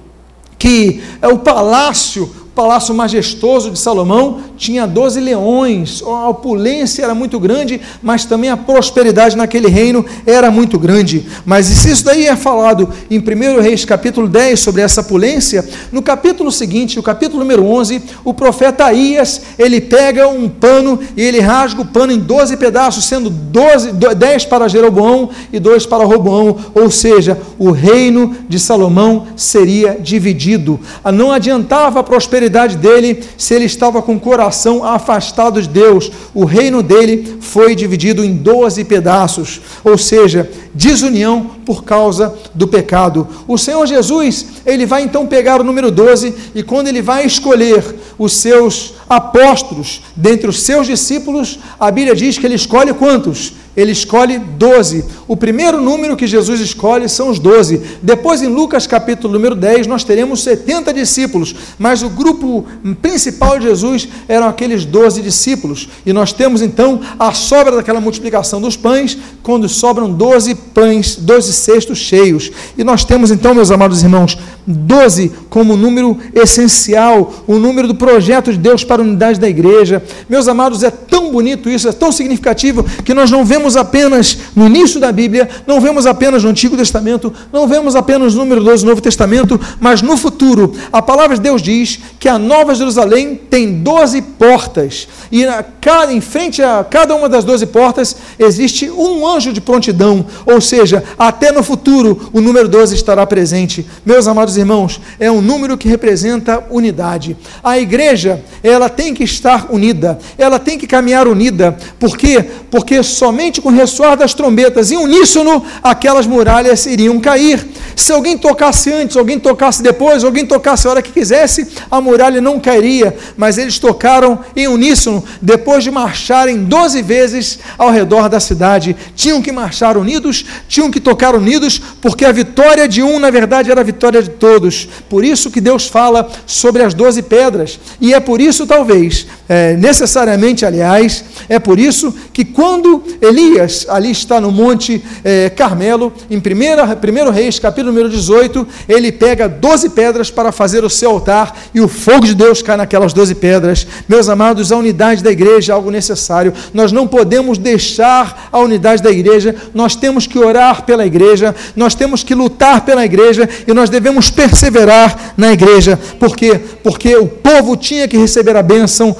[0.58, 7.40] que é o palácio palácio majestoso de Salomão tinha 12 leões, a opulência era muito
[7.40, 11.26] grande, mas também a prosperidade naquele reino era muito grande.
[11.44, 16.00] Mas se isso daí é falado em 1 Reis capítulo 10 sobre essa opulência, no
[16.00, 21.40] capítulo seguinte, o capítulo número 11, o profeta Aías, ele pega um pano e ele
[21.40, 26.56] rasga o pano em 12 pedaços, sendo 12, 10 para Jeroboão e 2 para Roboão,
[26.72, 30.78] ou seja, o reino de Salomão seria dividido.
[31.12, 36.10] Não adiantava a prosperidade dele se ele estava com o coração afastado de Deus.
[36.34, 43.26] O reino dele foi dividido em 12 pedaços, ou seja, desunião por causa do pecado.
[43.46, 47.82] O Senhor Jesus, ele vai então pegar o número 12 e quando ele vai escolher
[48.18, 53.52] os seus apóstolos dentre os seus discípulos, a Bíblia diz que ele escolhe quantos?
[53.76, 55.04] Ele escolhe 12.
[55.26, 57.80] O primeiro número que Jesus escolhe são os 12.
[58.02, 62.64] Depois, em Lucas capítulo número 10, nós teremos 70 discípulos, mas o grupo
[63.02, 65.88] principal de Jesus eram aqueles 12 discípulos.
[66.04, 71.52] E nós temos então a sobra daquela multiplicação dos pães, quando sobram 12 pães, 12
[71.52, 72.50] cestos cheios.
[72.76, 78.52] E nós temos então, meus amados irmãos, 12 como número essencial, o número do projeto
[78.52, 80.02] de Deus para a unidade da igreja.
[80.28, 84.66] Meus amados, é tão bonito isso, é tão significativo que nós não vemos apenas no
[84.66, 88.84] início da Bíblia, não vemos apenas no Antigo Testamento, não vemos apenas no número 12
[88.84, 90.74] do Novo Testamento, mas no futuro.
[90.92, 95.44] A palavra de Deus diz que a Nova Jerusalém tem 12 portas e
[95.80, 100.60] cada, em frente a cada uma das 12 portas existe um anjo de prontidão, ou
[100.60, 103.86] seja, até no futuro o número 12 estará presente.
[104.04, 107.36] Meus amados irmãos, é um número que representa unidade.
[107.62, 111.76] A igreja, ela tem que estar unida, ela tem que caminhar unida.
[111.98, 112.44] Por quê?
[112.70, 117.66] Porque somente com o ressoar das trombetas em uníssono, aquelas muralhas iriam cair.
[117.96, 122.40] Se alguém tocasse antes, alguém tocasse depois, alguém tocasse a hora que quisesse, a muralha
[122.40, 123.16] não cairia.
[123.36, 128.96] Mas eles tocaram em uníssono, depois de marcharem 12 vezes ao redor da cidade.
[129.14, 133.70] Tinham que marchar unidos, tinham que tocar unidos, porque a vitória de um, na verdade,
[133.70, 134.88] era a vitória de todos.
[135.08, 137.78] Por isso que Deus fala sobre as doze pedras.
[138.00, 144.10] E é por isso, talvez, é, necessariamente, aliás, é por isso que quando Elias ali
[144.10, 150.30] está no Monte é, Carmelo, em 1 Reis, capítulo número 18, ele pega doze pedras
[150.30, 153.86] para fazer o seu altar e o fogo de Deus cai naquelas doze pedras.
[154.08, 156.52] Meus amados, a unidade da igreja é algo necessário.
[156.72, 161.94] Nós não podemos deixar a unidade da igreja, nós temos que orar pela igreja, nós
[161.94, 165.98] temos que lutar pela igreja e nós devemos perseverar na igreja.
[166.18, 166.58] Por quê?
[166.82, 169.14] Porque o povo tinha que receber a bênção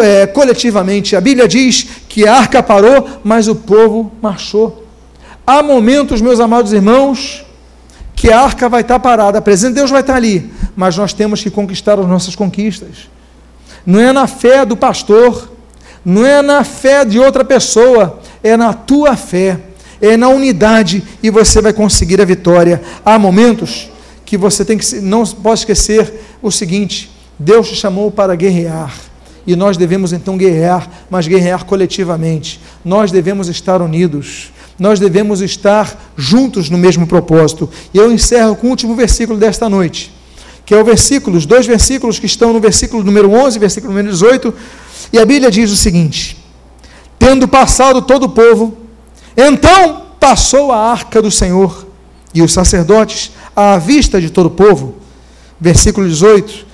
[0.00, 1.16] é, coletivamente.
[1.16, 4.86] A Bíblia diz que a arca parou, mas o povo marchou.
[5.46, 7.44] Há momentos, meus amados irmãos,
[8.14, 11.12] que a arca vai estar parada, a presença de Deus vai estar ali, mas nós
[11.12, 13.10] temos que conquistar as nossas conquistas.
[13.84, 15.50] Não é na fé do pastor,
[16.04, 19.58] não é na fé de outra pessoa, é na tua fé,
[20.00, 22.80] é na unidade e você vai conseguir a vitória.
[23.04, 23.90] Há momentos
[24.24, 28.92] que você tem que não pode esquecer o seguinte: Deus te chamou para guerrear.
[29.46, 32.60] E nós devemos então guerrear, mas guerrear coletivamente.
[32.84, 34.52] Nós devemos estar unidos.
[34.78, 37.68] Nós devemos estar juntos no mesmo propósito.
[37.92, 40.12] E eu encerro com o último versículo desta noite,
[40.64, 43.92] que é o versículo, os dois versículos que estão no versículo número 11 e versículo
[43.92, 44.54] número 18.
[45.12, 46.36] E a Bíblia diz o seguinte:
[47.18, 48.76] Tendo passado todo o povo,
[49.36, 51.86] então passou a arca do Senhor
[52.32, 54.96] e os sacerdotes à vista de todo o povo.
[55.60, 56.71] Versículo 18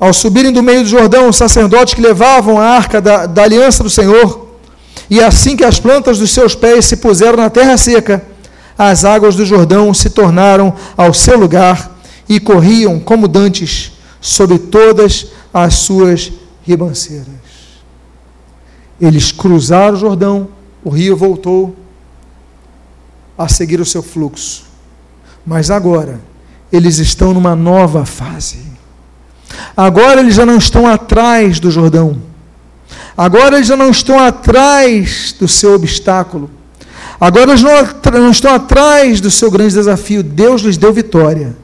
[0.00, 3.84] ao subirem do meio do Jordão, os sacerdotes que levavam a arca da, da aliança
[3.84, 4.48] do Senhor,
[5.10, 8.24] e assim que as plantas dos seus pés se puseram na terra seca,
[8.78, 13.92] as águas do Jordão se tornaram ao seu lugar e corriam como dantes
[14.22, 16.32] sobre todas as suas
[16.62, 17.26] ribanceiras.
[18.98, 20.48] Eles cruzaram o Jordão,
[20.82, 21.76] o rio voltou
[23.36, 24.64] a seguir o seu fluxo.
[25.44, 26.20] Mas agora,
[26.72, 28.69] eles estão numa nova fase.
[29.76, 32.20] Agora eles já não estão atrás do Jordão.
[33.16, 36.50] Agora eles já não estão atrás do seu obstáculo.
[37.20, 37.72] Agora eles não,
[38.20, 40.22] não estão atrás do seu grande desafio.
[40.22, 41.54] Deus lhes deu vitória.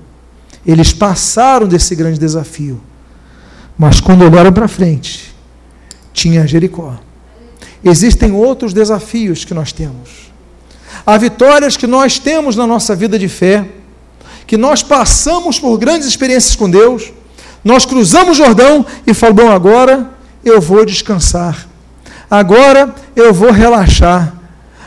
[0.66, 2.80] Eles passaram desse grande desafio.
[3.78, 5.34] Mas quando olharam para frente,
[6.12, 6.98] tinha Jericó.
[7.84, 10.30] Existem outros desafios que nós temos.
[11.06, 13.66] Há vitórias que nós temos na nossa vida de fé,
[14.46, 17.12] que nós passamos por grandes experiências com Deus,
[17.66, 20.08] nós cruzamos o Jordão e falamos: bom, agora
[20.44, 21.66] eu vou descansar.
[22.30, 24.34] Agora eu vou relaxar.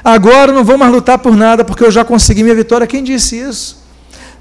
[0.01, 2.87] Agora não vou mais lutar por nada porque eu já consegui minha vitória.
[2.87, 3.83] Quem disse isso?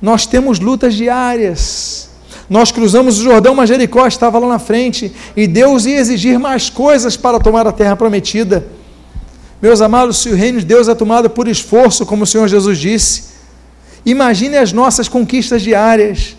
[0.00, 2.10] Nós temos lutas diárias.
[2.48, 6.70] Nós cruzamos o Jordão, mas Jericó estava lá na frente e Deus ia exigir mais
[6.70, 8.68] coisas para tomar a terra prometida.
[9.60, 12.78] Meus amados, se o reino de Deus é tomado por esforço, como o Senhor Jesus
[12.78, 13.24] disse,
[14.06, 16.37] imagine as nossas conquistas diárias.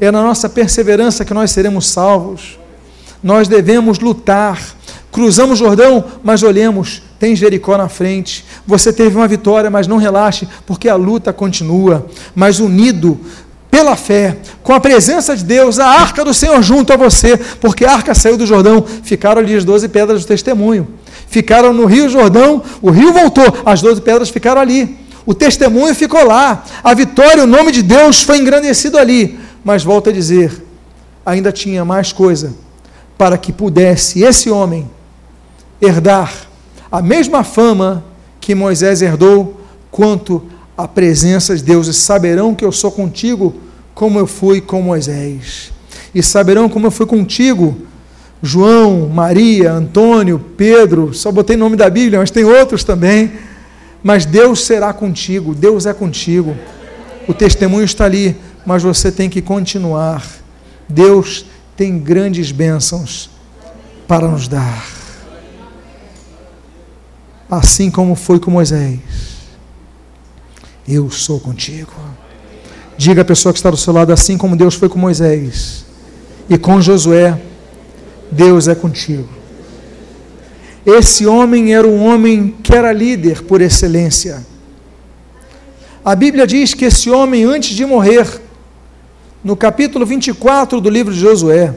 [0.00, 2.58] É na nossa perseverança que nós seremos salvos.
[3.22, 4.60] Nós devemos lutar.
[5.10, 8.44] Cruzamos Jordão, mas olhemos, tem Jericó na frente.
[8.66, 12.06] Você teve uma vitória, mas não relaxe, porque a luta continua.
[12.34, 13.18] Mas unido
[13.70, 17.84] pela fé, com a presença de Deus, a arca do Senhor junto a você, porque
[17.84, 20.88] a arca saiu do Jordão, ficaram ali as doze pedras do testemunho.
[21.28, 24.96] Ficaram no Rio Jordão, o rio voltou, as doze pedras ficaram ali.
[25.26, 26.64] O testemunho ficou lá.
[26.84, 29.38] A vitória, o nome de Deus foi engrandecido ali.
[29.66, 30.62] Mas volto a dizer,
[31.26, 32.54] ainda tinha mais coisa
[33.18, 34.88] para que pudesse esse homem
[35.82, 36.32] herdar
[36.88, 38.04] a mesma fama
[38.40, 39.60] que Moisés herdou,
[39.90, 40.40] quanto
[40.78, 41.88] a presença de Deus.
[41.88, 43.56] E saberão que eu sou contigo,
[43.92, 45.72] como eu fui com Moisés.
[46.14, 47.76] E saberão como eu fui contigo,
[48.40, 51.12] João, Maria, Antônio, Pedro.
[51.12, 53.32] Só botei nome da Bíblia, mas tem outros também.
[54.00, 56.56] Mas Deus será contigo, Deus é contigo.
[57.26, 58.36] O testemunho está ali
[58.66, 60.26] mas você tem que continuar.
[60.88, 61.46] Deus
[61.76, 63.30] tem grandes bênçãos
[64.08, 64.84] para nos dar.
[67.48, 69.00] Assim como foi com Moisés.
[70.86, 71.92] Eu sou contigo.
[72.98, 75.84] Diga à pessoa que está do seu lado, assim como Deus foi com Moisés
[76.48, 77.40] e com Josué,
[78.30, 79.28] Deus é contigo.
[80.84, 84.46] Esse homem era um homem que era líder por excelência.
[86.04, 88.40] A Bíblia diz que esse homem, antes de morrer,
[89.46, 91.72] no capítulo 24 do livro de Josué,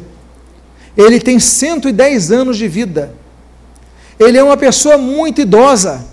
[0.98, 3.14] ele tem 110 anos de vida.
[4.20, 6.04] Ele é uma pessoa muito idosa.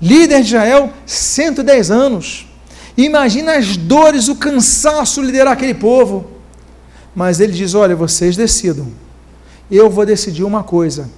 [0.00, 2.48] Líder de Israel, 110 anos.
[2.96, 6.26] Imagina as dores, o cansaço liderar aquele povo.
[7.14, 8.88] Mas ele diz: Olha, vocês decidam.
[9.70, 11.08] Eu vou decidir uma coisa.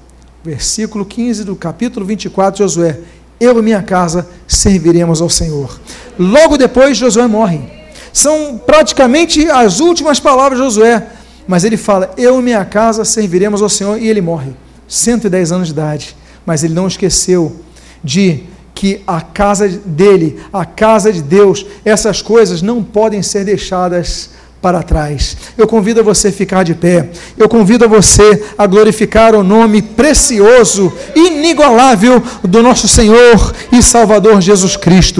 [0.44, 3.00] Versículo 15 do capítulo 24 de Josué:
[3.40, 5.80] Eu e minha casa serviremos ao Senhor.
[6.18, 7.83] Logo depois, Josué morre.
[8.14, 11.04] São praticamente as últimas palavras de Josué.
[11.48, 14.00] Mas ele fala: Eu e minha casa serviremos ao Senhor.
[14.00, 14.52] E ele morre,
[14.86, 16.16] 110 anos de idade.
[16.46, 17.56] Mas ele não esqueceu
[18.02, 24.30] de que a casa dele, a casa de Deus, essas coisas não podem ser deixadas
[24.64, 25.36] para trás.
[25.58, 27.10] Eu convido a você a ficar de pé.
[27.36, 34.40] Eu convido a você a glorificar o nome precioso, inigualável do nosso Senhor e Salvador
[34.40, 35.12] Jesus Cristo.